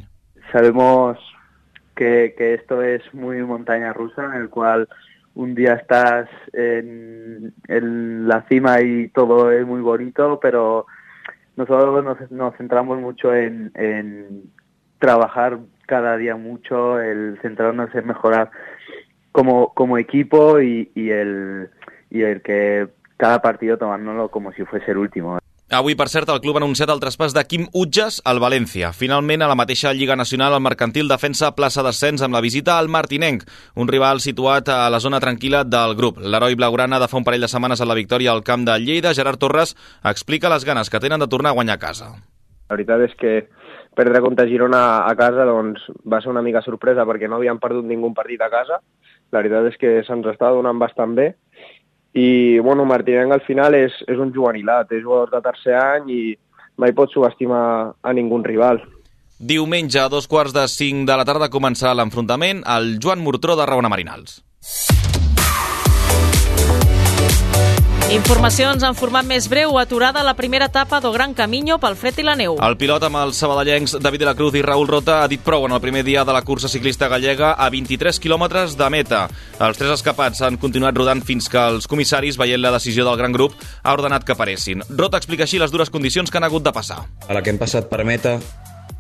Sabemos 0.53 1.17
que, 1.97 2.35
esto 2.39 2.83
es 2.83 3.03
muy 3.13 3.43
montaña 3.43 3.93
rusa, 3.93 4.27
en 4.27 4.43
el 4.43 4.49
cual 4.49 4.89
un 5.35 5.55
día 5.55 5.75
estás 5.75 6.29
en, 6.53 7.53
la 7.69 8.43
cima 8.49 8.81
y 8.81 9.09
todo 9.09 9.51
es 9.51 9.67
muy 9.67 9.81
bonito, 9.81 10.39
pero 10.41 10.87
nosotros 11.57 12.05
nos, 12.05 12.31
nos 12.31 12.57
centramos 12.57 13.01
mucho 13.01 13.35
en, 13.35 13.73
trabajar 14.99 15.59
cada 15.87 16.17
día 16.17 16.37
mucho, 16.37 17.01
el 17.01 17.39
centrarnos 17.43 17.95
en 17.95 18.07
mejorar 18.07 18.51
como, 19.33 19.99
equipo 19.99 20.61
y, 20.61 20.91
y, 20.95 21.11
el, 21.11 21.71
y 22.11 22.23
el 22.23 22.43
que 22.43 22.89
cada 23.17 23.41
partido 23.41 23.79
tomárnoslo 23.79 24.31
como 24.31 24.53
si 24.53 24.65
fuese 24.65 24.91
el 24.91 24.99
último. 24.99 25.39
Avui, 25.67 25.97
per 25.99 26.07
cert, 26.07 26.29
el 26.31 26.39
club 26.39 26.55
ha 26.55 26.61
anunciat 26.63 26.93
el 26.93 27.01
traspàs 27.03 27.33
de 27.35 27.43
Quim 27.43 27.65
Utges 27.75 28.21
al 28.31 28.39
València. 28.39 28.93
Finalment, 28.95 29.43
a 29.43 29.49
la 29.51 29.57
mateixa 29.59 29.91
Lliga 29.91 30.15
Nacional, 30.15 30.55
el 30.55 30.63
Mercantil 30.63 31.09
defensa 31.11 31.49
plaça 31.59 31.83
d'ascens 31.83 32.23
amb 32.23 32.37
la 32.39 32.43
visita 32.45 32.77
al 32.79 32.87
Martinenc, 32.87 33.43
un 33.75 33.91
rival 33.91 34.23
situat 34.23 34.71
a 34.71 34.85
la 34.95 35.01
zona 35.03 35.19
tranquil·la 35.19 35.65
del 35.67 35.97
grup. 35.99 36.21
L'heroi 36.23 36.55
blaugrana 36.55 37.01
de 37.03 37.09
fa 37.11 37.19
un 37.19 37.27
parell 37.27 37.43
de 37.43 37.51
setmanes 37.51 37.83
a 37.83 37.89
la 37.91 37.97
victòria 37.99 38.31
al 38.31 38.45
camp 38.47 38.63
de 38.63 38.77
Lleida, 38.79 39.11
Gerard 39.19 39.43
Torres, 39.43 39.75
explica 40.07 40.53
les 40.55 40.65
ganes 40.65 40.87
que 40.87 41.01
tenen 41.03 41.19
de 41.19 41.27
tornar 41.27 41.51
a 41.51 41.59
guanyar 41.59 41.81
a 41.81 41.83
casa. 41.83 42.13
La 42.71 42.77
veritat 42.77 43.03
és 43.09 43.19
que 43.19 43.33
perdre 43.99 44.23
contra 44.23 44.47
Girona 44.47 44.85
a 45.03 45.17
casa 45.19 45.49
doncs, 45.51 45.83
va 46.07 46.23
ser 46.23 46.31
una 46.31 46.45
mica 46.47 46.63
sorpresa 46.63 47.03
perquè 47.11 47.27
no 47.27 47.41
havíem 47.41 47.59
perdut 47.59 47.91
ningú 47.91 48.13
partit 48.15 48.39
a 48.39 48.53
casa. 48.55 48.79
La 49.35 49.43
veritat 49.43 49.67
és 49.73 49.83
que 49.83 49.97
se'ns 50.07 50.31
està 50.31 50.55
donant 50.55 50.79
bastant 50.79 51.19
bé 51.19 51.33
i 52.17 52.59
bueno, 52.65 52.87
Martinenc 52.89 53.35
al 53.35 53.45
final 53.45 53.77
és, 53.77 53.95
és 54.09 54.19
un 54.19 54.33
juvenilat, 54.33 54.91
és 54.97 55.05
jugador 55.05 55.35
de 55.37 55.43
tercer 55.45 55.77
any 55.77 56.11
i 56.13 56.21
mai 56.81 56.95
pot 56.97 57.13
subestimar 57.13 57.93
a 58.01 58.15
ningú 58.17 58.41
rival. 58.45 58.81
Diumenge, 59.37 60.01
a 60.01 60.09
dos 60.09 60.29
quarts 60.29 60.55
de 60.57 60.65
cinc 60.73 61.05
de 61.09 61.17
la 61.17 61.27
tarda, 61.29 61.53
començarà 61.53 61.93
l'enfrontament 61.95 62.65
al 62.65 62.97
Joan 63.05 63.21
Mortró 63.21 63.57
de 63.57 63.69
Raona 63.69 63.93
Marinals. 63.93 64.41
Informacions 68.17 68.81
en 68.87 68.95
format 68.97 69.27
més 69.29 69.45
breu. 69.53 69.75
Aturada 69.77 70.23
la 70.25 70.33
primera 70.39 70.71
etapa 70.71 71.03
do 71.05 71.11
Gran 71.13 71.35
Camino 71.37 71.77
pel 71.77 71.99
fred 72.01 72.17
i 72.23 72.25
la 72.25 72.33
neu. 72.39 72.55
El 72.65 72.77
pilot 72.81 73.05
amb 73.05 73.19
els 73.21 73.37
sabadellencs 73.43 73.99
David 74.01 74.23
de 74.23 74.29
la 74.31 74.35
Cruz 74.39 74.57
i 74.57 74.63
Raül 74.65 74.89
Rota 74.89 75.19
ha 75.21 75.27
dit 75.29 75.43
prou 75.45 75.67
en 75.67 75.75
el 75.77 75.83
primer 75.85 76.01
dia 76.07 76.23
de 76.25 76.33
la 76.33 76.41
cursa 76.41 76.71
ciclista 76.73 77.11
gallega 77.13 77.53
a 77.53 77.69
23 77.69 78.17
quilòmetres 78.25 78.79
de 78.81 78.89
meta. 78.95 79.27
Els 79.61 79.77
tres 79.77 79.93
escapats 79.99 80.41
han 80.41 80.57
continuat 80.57 80.97
rodant 80.97 81.21
fins 81.29 81.51
que 81.53 81.61
els 81.61 81.85
comissaris, 81.93 82.41
veient 82.41 82.65
la 82.65 82.73
decisió 82.79 83.05
del 83.05 83.21
gran 83.21 83.37
grup, 83.37 83.53
ha 83.83 83.93
ordenat 83.93 84.25
que 84.25 84.39
paressin. 84.39 84.87
Rota 84.89 85.21
explica 85.21 85.45
així 85.45 85.61
les 85.61 85.75
dures 85.75 85.93
condicions 85.93 86.33
que 86.33 86.41
han 86.41 86.49
hagut 86.49 86.65
de 86.65 86.73
passar. 86.73 87.03
A 87.29 87.37
la 87.37 87.45
que 87.45 87.53
hem 87.53 87.61
passat 87.61 87.93
per 87.93 88.01
meta 88.09 88.39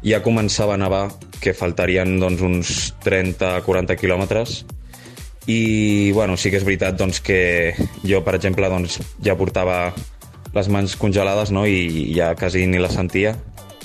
ja 0.05 0.21
començava 0.21 0.77
a 0.77 0.83
nevar, 0.85 1.07
que 1.41 1.57
faltarien 1.57 2.19
doncs, 2.21 2.45
uns 2.45 2.79
30-40 3.01 3.97
quilòmetres, 3.97 4.67
i 5.47 6.13
bueno, 6.13 6.37
sí 6.37 6.51
que 6.51 6.59
és 6.61 6.67
veritat 6.67 6.99
doncs, 6.99 7.21
que 7.23 7.75
jo, 8.03 8.23
per 8.27 8.35
exemple, 8.39 8.69
doncs, 8.71 8.99
ja 9.23 9.37
portava 9.39 9.93
les 10.57 10.71
mans 10.73 10.97
congelades 10.97 11.53
no? 11.53 11.67
i 11.69 12.13
ja 12.17 12.35
quasi 12.39 12.65
ni 12.67 12.81
les 12.83 12.97
sentia 12.97 13.37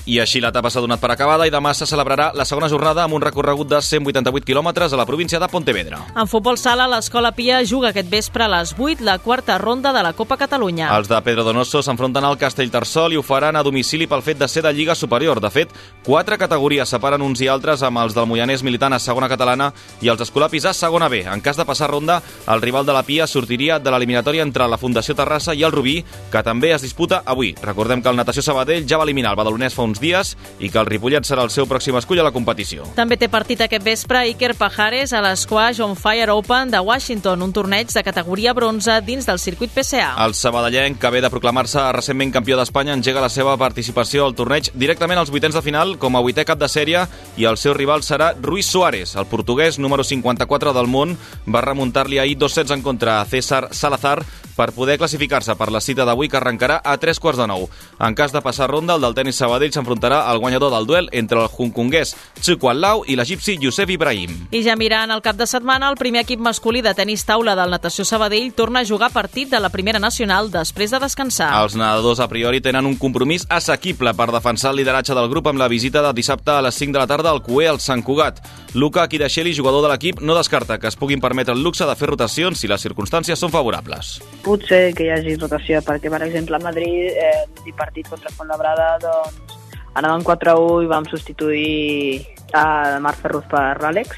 i 0.05 0.17
així 0.19 0.41
l'etapa 0.41 0.69
s'ha 0.71 0.81
donat 0.81 1.01
per 1.01 1.11
acabada 1.13 1.45
i 1.45 1.51
demà 1.53 1.73
se 1.77 1.85
celebrarà 1.85 2.31
la 2.33 2.45
segona 2.45 2.69
jornada 2.71 3.03
amb 3.03 3.15
un 3.17 3.21
recorregut 3.21 3.69
de 3.69 3.81
188 3.81 4.45
quilòmetres 4.47 4.93
a 4.93 4.97
la 4.97 5.05
província 5.05 5.39
de 5.39 5.47
Pontevedra. 5.51 5.99
En 6.15 6.27
futbol 6.27 6.57
sala, 6.57 6.87
l'Escola 6.89 7.31
Pia 7.37 7.61
juga 7.65 7.91
aquest 7.91 8.09
vespre 8.09 8.45
a 8.45 8.49
les 8.49 8.73
8 8.77 9.05
la 9.05 9.19
quarta 9.19 9.57
ronda 9.57 9.93
de 9.93 10.01
la 10.03 10.13
Copa 10.13 10.37
Catalunya. 10.37 10.89
Els 10.95 11.09
de 11.09 11.21
Pedro 11.21 11.43
Donoso 11.45 11.83
s'enfronten 11.85 12.25
al 12.25 12.39
Castellterçol 12.41 13.13
i 13.13 13.19
ho 13.19 13.25
faran 13.25 13.55
a 13.55 13.63
domicili 13.63 14.07
pel 14.07 14.25
fet 14.25 14.39
de 14.39 14.47
ser 14.47 14.63
de 14.65 14.73
Lliga 14.73 14.95
Superior. 14.95 15.39
De 15.41 15.51
fet, 15.53 15.69
quatre 16.05 16.37
categories 16.41 16.89
separen 16.89 17.21
uns 17.21 17.41
i 17.41 17.49
altres 17.51 17.83
amb 17.83 18.01
els 18.01 18.17
del 18.17 18.25
Moianès 18.25 18.63
militant 18.63 18.93
a 18.93 18.99
segona 18.99 19.29
catalana 19.29 19.71
i 20.01 20.09
els 20.09 20.21
escolapis 20.25 20.65
a 20.65 20.73
segona 20.73 21.09
B. 21.09 21.21
En 21.29 21.41
cas 21.41 21.57
de 21.57 21.65
passar 21.65 21.91
ronda, 21.91 22.21
el 22.47 22.61
rival 22.61 22.85
de 22.85 22.93
la 22.97 23.03
Pia 23.03 23.27
sortiria 23.27 23.79
de 23.79 23.91
l'eliminatòria 23.93 24.43
entre 24.43 24.67
la 24.67 24.81
Fundació 24.81 25.15
Terrassa 25.15 25.53
i 25.53 25.63
el 25.63 25.71
Rubí, 25.71 25.99
que 26.31 26.43
també 26.43 26.73
es 26.73 26.81
disputa 26.81 27.21
avui. 27.25 27.53
Recordem 27.61 28.01
que 28.01 28.09
el 28.09 28.17
Natació 28.17 28.41
Sabadell 28.41 28.87
ja 28.89 28.97
va 28.97 29.05
eliminar 29.05 29.35
el 29.35 29.39
Badalonès 29.39 29.75
fa 29.75 29.90
uns 29.91 30.01
dies 30.01 30.35
i 30.59 30.71
que 30.71 30.79
el 30.81 30.87
Ripollet 30.89 31.27
serà 31.27 31.43
el 31.45 31.51
seu 31.53 31.67
pròxim 31.69 31.97
escull 31.99 32.21
a 32.21 32.25
la 32.25 32.33
competició. 32.33 32.87
També 32.97 33.17
té 33.19 33.29
partit 33.31 33.61
aquest 33.61 33.85
vespre 33.85 34.23
Iker 34.31 34.53
Pajares 34.57 35.13
a 35.13 35.21
l'Squash 35.25 35.81
on 35.83 35.95
Fire 35.99 36.31
Open 36.33 36.71
de 36.71 36.79
Washington, 36.79 37.43
un 37.43 37.53
torneig 37.53 37.91
de 37.91 38.03
categoria 38.03 38.55
bronze 38.57 38.97
dins 39.05 39.27
del 39.27 39.39
circuit 39.39 39.71
PCA. 39.75 40.13
El 40.25 40.35
sabadellenc, 40.37 40.99
que 41.01 41.11
ve 41.13 41.21
de 41.23 41.31
proclamar-se 41.33 41.83
recentment 41.95 42.33
campió 42.33 42.57
d'Espanya, 42.59 42.95
engega 42.97 43.23
la 43.23 43.29
seva 43.29 43.57
participació 43.59 44.25
al 44.25 44.35
torneig 44.37 44.71
directament 44.73 45.19
als 45.21 45.31
vuitens 45.33 45.57
de 45.57 45.63
final 45.65 45.97
com 46.01 46.15
a 46.15 46.23
vuitè 46.23 46.45
cap 46.47 46.59
de 46.61 46.69
sèrie 46.71 47.05
i 47.37 47.47
el 47.49 47.59
seu 47.59 47.75
rival 47.77 48.05
serà 48.05 48.31
Ruiz 48.41 48.69
Suárez. 48.71 49.15
El 49.15 49.27
portuguès, 49.27 49.79
número 49.79 50.05
54 50.07 50.73
del 50.73 50.87
món, 50.87 51.17
va 51.47 51.65
remuntar-li 51.65 52.21
ahir 52.21 52.37
dos 52.37 52.55
sets 52.57 52.71
en 52.71 52.81
contra 52.85 53.19
a 53.19 53.25
César 53.25 53.67
Salazar 53.71 54.21
per 54.55 54.71
poder 54.75 54.97
classificar-se 54.97 55.55
per 55.55 55.71
la 55.71 55.81
cita 55.81 56.05
d'avui 56.05 56.29
que 56.29 56.37
arrencarà 56.39 56.81
a 56.83 56.97
tres 56.97 57.19
quarts 57.19 57.39
de 57.39 57.47
nou. 57.47 57.67
En 57.99 58.15
cas 58.15 58.33
de 58.33 58.41
passar 58.41 58.69
ronda, 58.71 58.95
el 58.95 59.01
del 59.01 59.15
tenis 59.17 59.39
Sabadell 59.41 59.73
s'enfrontarà 59.73 60.23
al 60.29 60.39
guanyador 60.39 60.71
del 60.73 60.87
duel 60.87 61.09
entre 61.11 61.41
el 61.41 61.49
hongkonguès 61.49 62.15
Chukwal 62.41 62.81
Lau 62.81 63.03
i 63.07 63.15
l'egipci 63.15 63.57
Youssef 63.61 63.89
Ibrahim. 63.89 64.47
I 64.51 64.63
ja 64.65 64.75
mirant 64.75 65.11
el 65.11 65.21
cap 65.21 65.37
de 65.39 65.47
setmana, 65.47 65.89
el 65.89 65.99
primer 65.99 66.25
equip 66.25 66.39
masculí 66.39 66.81
de 66.81 66.93
tenis 66.97 67.25
taula 67.25 67.55
del 67.55 67.71
Natació 67.71 68.05
Sabadell 68.05 68.51
torna 68.53 68.81
a 68.81 68.87
jugar 68.87 69.11
partit 69.11 69.49
de 69.49 69.59
la 69.59 69.69
primera 69.69 69.99
nacional 69.99 70.51
després 70.51 70.91
de 70.91 70.99
descansar. 70.99 71.51
Els 71.61 71.75
nedadors 71.75 72.19
a 72.19 72.29
priori 72.31 72.61
tenen 72.61 72.85
un 72.85 72.97
compromís 72.99 73.45
assequible 73.49 74.13
per 74.17 74.31
defensar 74.31 74.71
el 74.71 74.81
lideratge 74.81 75.15
del 75.17 75.29
grup 75.29 75.47
amb 75.51 75.59
la 75.61 75.69
visita 75.71 76.01
de 76.01 76.13
dissabte 76.13 76.51
a 76.51 76.61
les 76.61 76.75
5 76.75 76.93
de 76.93 76.99
la 76.99 77.07
tarda 77.07 77.31
al 77.31 77.41
Cué 77.43 77.67
al 77.67 77.79
Sant 77.79 78.03
Cugat. 78.03 78.41
Luca 78.73 79.07
Kidasheli, 79.07 79.55
jugador 79.55 79.83
de 79.83 79.91
l'equip, 79.91 80.21
no 80.21 80.35
descarta 80.37 80.79
que 80.79 80.87
es 80.87 80.95
puguin 80.95 81.21
permetre 81.21 81.53
el 81.53 81.63
luxe 81.63 81.85
de 81.85 81.95
fer 81.95 82.09
rotacions 82.11 82.59
si 82.59 82.69
les 82.71 82.81
circumstàncies 82.81 83.39
són 83.39 83.51
favorables. 83.51 84.19
Potser 84.41 84.93
que 84.97 85.05
hi 85.05 85.11
hagi 85.13 85.37
rotació, 85.37 85.81
perquè, 85.85 86.09
per 86.09 86.23
exemple, 86.25 86.57
a 86.57 86.63
Madrid, 86.63 87.13
eh, 87.13 87.45
el 87.65 87.75
partit 87.77 88.09
contra 88.09 88.31
Fontlabrada, 88.33 88.95
doncs, 89.03 89.57
anàvem 89.99 90.23
4-1 90.25 90.85
i 90.85 90.89
vam 90.89 91.07
substituir 91.11 92.25
a 92.57 92.99
Marc 93.03 93.21
Ferruz 93.21 93.47
per 93.51 93.77
l'Àlex 93.83 94.17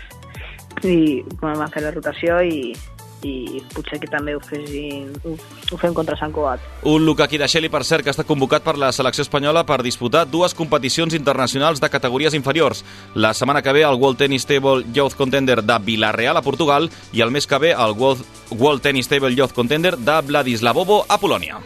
i 0.83 1.23
bueno, 1.39 1.57
vam 1.61 1.71
fer 1.71 1.83
la 1.85 1.93
rotació 1.93 2.39
i, 2.43 2.73
i 3.23 3.61
potser 3.73 3.99
que 4.01 4.09
també 4.11 4.35
ho, 4.35 4.41
fessin, 4.43 5.11
ho, 5.23 5.35
ho 5.71 5.79
fem 5.81 5.95
contra 5.95 6.17
Sant 6.19 6.33
Cugat. 6.35 6.63
Un 6.89 7.05
Luca 7.07 7.27
Kidasheli, 7.27 7.71
per 7.73 7.83
cert, 7.87 8.03
que 8.05 8.13
està 8.13 8.25
convocat 8.27 8.65
per 8.65 8.77
la 8.79 8.91
selecció 8.95 9.25
espanyola 9.25 9.65
per 9.67 9.81
disputar 9.85 10.25
dues 10.29 10.55
competicions 10.57 11.15
internacionals 11.17 11.81
de 11.81 11.91
categories 11.93 12.35
inferiors. 12.37 12.83
La 13.15 13.33
setmana 13.33 13.61
que 13.61 13.73
ve 13.73 13.85
el 13.87 13.99
World 13.99 14.19
Tennis 14.19 14.47
Table 14.49 14.85
Youth 14.93 15.17
Contender 15.19 15.61
de 15.63 15.79
Villarreal 15.83 16.37
a 16.37 16.45
Portugal 16.45 16.89
i 17.13 17.21
el 17.21 17.31
mes 17.31 17.47
que 17.47 17.59
ve 17.59 17.71
el 17.71 17.95
World, 17.97 18.25
World 18.51 18.81
Tennis 18.81 19.07
Table 19.07 19.35
Youth 19.35 19.53
Contender 19.53 19.97
de 19.97 20.19
Vladislavovo 20.21 21.05
a 21.07 21.19
Polònia. 21.19 21.61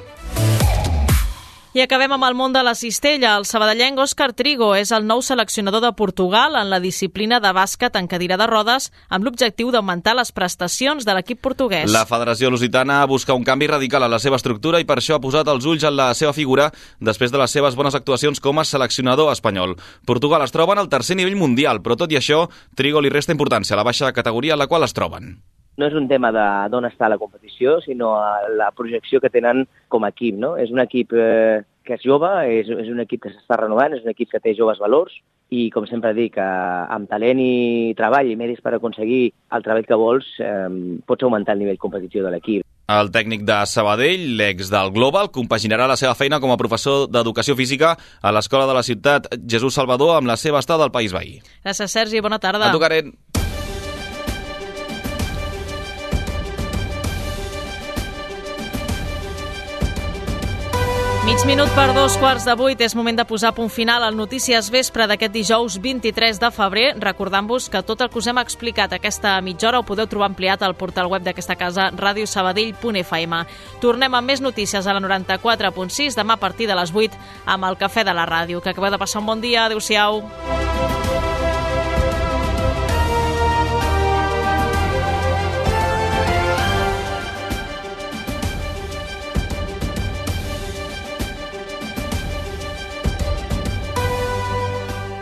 I 1.78 1.82
acabem 1.84 2.10
amb 2.16 2.26
el 2.26 2.34
món 2.34 2.56
de 2.56 2.64
la 2.66 2.72
cistella. 2.74 3.36
El 3.38 3.44
sabadellenc 3.46 4.00
Òscar 4.02 4.32
Trigo 4.34 4.72
és 4.74 4.90
el 4.96 5.04
nou 5.06 5.20
seleccionador 5.22 5.84
de 5.84 5.92
Portugal 5.94 6.56
en 6.58 6.72
la 6.72 6.80
disciplina 6.82 7.38
de 7.38 7.52
bàsquet 7.54 8.00
en 8.00 8.08
cadira 8.10 8.34
de 8.42 8.48
rodes 8.50 8.88
amb 9.14 9.28
l'objectiu 9.28 9.70
d'augmentar 9.70 10.16
les 10.18 10.32
prestacions 10.34 11.06
de 11.06 11.14
l'equip 11.14 11.38
portuguès. 11.38 11.86
La 11.94 12.08
Federació 12.10 12.50
Lusitana 12.50 12.96
busca 13.06 13.36
un 13.38 13.46
canvi 13.46 13.68
radical 13.70 14.08
a 14.08 14.10
la 14.10 14.18
seva 14.18 14.40
estructura 14.42 14.82
i 14.82 14.88
per 14.90 14.98
això 14.98 15.20
ha 15.20 15.22
posat 15.22 15.52
els 15.54 15.68
ulls 15.70 15.86
en 15.86 15.94
la 16.00 16.08
seva 16.18 16.34
figura 16.34 16.72
després 16.98 17.30
de 17.30 17.38
les 17.44 17.54
seves 17.54 17.78
bones 17.78 18.00
actuacions 18.00 18.42
com 18.42 18.58
a 18.58 18.66
seleccionador 18.66 19.30
espanyol. 19.36 19.76
Portugal 20.10 20.48
es 20.48 20.56
troba 20.56 20.74
en 20.74 20.82
el 20.82 20.90
tercer 20.90 21.20
nivell 21.22 21.38
mundial, 21.38 21.84
però 21.86 21.94
tot 21.94 22.10
i 22.10 22.18
això, 22.18 22.48
Trigo 22.74 23.06
li 23.06 23.14
resta 23.14 23.38
importància 23.38 23.78
a 23.78 23.84
la 23.84 23.86
baixa 23.86 24.10
categoria 24.18 24.58
en 24.58 24.66
la 24.66 24.68
qual 24.72 24.90
es 24.90 24.98
troben 24.98 25.36
no 25.78 25.88
és 25.88 25.96
un 25.98 26.08
tema 26.10 26.32
d'on 26.34 26.90
està 26.90 27.10
la 27.10 27.20
competició, 27.22 27.78
sinó 27.86 28.16
la 28.58 28.72
projecció 28.76 29.22
que 29.22 29.32
tenen 29.34 29.66
com 29.88 30.06
a 30.06 30.12
equip. 30.14 30.38
No? 30.42 30.56
És 30.58 30.74
un 30.74 30.82
equip 30.84 31.14
eh, 31.14 31.64
que 31.88 31.96
és 31.96 32.04
jove, 32.04 32.30
és, 32.52 32.70
és 32.70 32.92
un 32.92 33.02
equip 33.04 33.24
que 33.24 33.34
s'està 33.34 33.60
renovant, 33.62 33.96
és 33.96 34.06
un 34.06 34.14
equip 34.14 34.34
que 34.34 34.44
té 34.44 34.56
joves 34.58 34.82
valors 34.84 35.16
i, 35.50 35.70
com 35.72 35.86
sempre 35.88 36.12
dic, 36.18 36.40
eh, 36.42 36.96
amb 36.98 37.10
talent 37.10 37.40
i 37.40 37.94
treball 37.98 38.32
i 38.32 38.40
medis 38.40 38.64
per 38.64 38.76
aconseguir 38.76 39.28
el 39.56 39.68
treball 39.68 39.88
que 39.88 40.02
vols, 40.02 40.34
eh, 40.44 40.66
pots 41.08 41.24
augmentar 41.24 41.56
el 41.56 41.64
nivell 41.64 41.80
competitiu 41.80 42.26
de 42.26 42.34
l'equip. 42.34 42.66
El 42.88 43.10
tècnic 43.12 43.42
de 43.44 43.56
Sabadell, 43.68 44.22
l'ex 44.40 44.70
del 44.72 44.94
Global, 44.96 45.28
compaginarà 45.36 45.90
la 45.92 45.98
seva 46.00 46.14
feina 46.16 46.38
com 46.40 46.54
a 46.54 46.56
professor 46.60 47.10
d'Educació 47.12 47.58
Física 47.60 47.90
a 48.24 48.32
l'Escola 48.32 48.64
de 48.70 48.78
la 48.78 48.84
Ciutat 48.88 49.28
Jesús 49.44 49.76
Salvador 49.76 50.14
amb 50.16 50.32
la 50.32 50.38
seva 50.40 50.62
estada 50.64 50.88
al 50.88 50.94
País 50.96 51.12
Veí. 51.12 51.42
Gràcies, 51.66 51.92
Sergi. 51.92 52.22
Bona 52.24 52.40
tarda. 52.40 52.70
A 52.70 52.72
tu, 52.72 52.80
Karen. 52.80 53.12
Mig 61.38 61.46
minut 61.46 61.70
per 61.78 61.92
dos 61.94 62.16
quarts 62.18 62.48
de 62.48 62.54
vuit 62.58 62.80
és 62.82 62.96
moment 62.98 63.14
de 63.14 63.24
posar 63.30 63.52
punt 63.54 63.70
final 63.70 64.02
al 64.02 64.16
Notícies 64.18 64.72
Vespre 64.74 65.06
d'aquest 65.06 65.36
dijous 65.36 65.76
23 65.84 66.40
de 66.42 66.50
febrer, 66.50 66.86
recordant-vos 66.98 67.68
que 67.70 67.84
tot 67.86 68.02
el 68.02 68.10
que 68.10 68.18
us 68.18 68.26
hem 68.32 68.40
explicat 68.42 68.96
aquesta 68.98 69.36
mitja 69.46 69.68
hora 69.70 69.84
ho 69.84 69.86
podeu 69.86 70.10
trobar 70.10 70.32
ampliat 70.32 70.66
al 70.66 70.74
portal 70.74 71.12
web 71.14 71.22
d'aquesta 71.22 71.54
casa 71.54 71.92
radiosabadell.fm. 71.94 73.42
Tornem 73.86 74.18
amb 74.18 74.34
més 74.34 74.42
notícies 74.42 74.88
a 74.88 74.96
la 74.98 75.04
94.6 75.06 76.18
demà 76.18 76.40
a 76.40 76.42
partir 76.42 76.66
de 76.66 76.80
les 76.80 76.90
8 76.90 77.22
amb 77.46 77.70
el 77.70 77.78
Cafè 77.78 78.02
de 78.02 78.18
la 78.18 78.26
Ràdio. 78.26 78.58
Que 78.58 78.74
acabeu 78.74 78.90
de 78.90 78.98
passar 79.06 79.22
un 79.22 79.30
bon 79.30 79.46
dia. 79.46 79.68
Adéu-siau. 79.70 80.24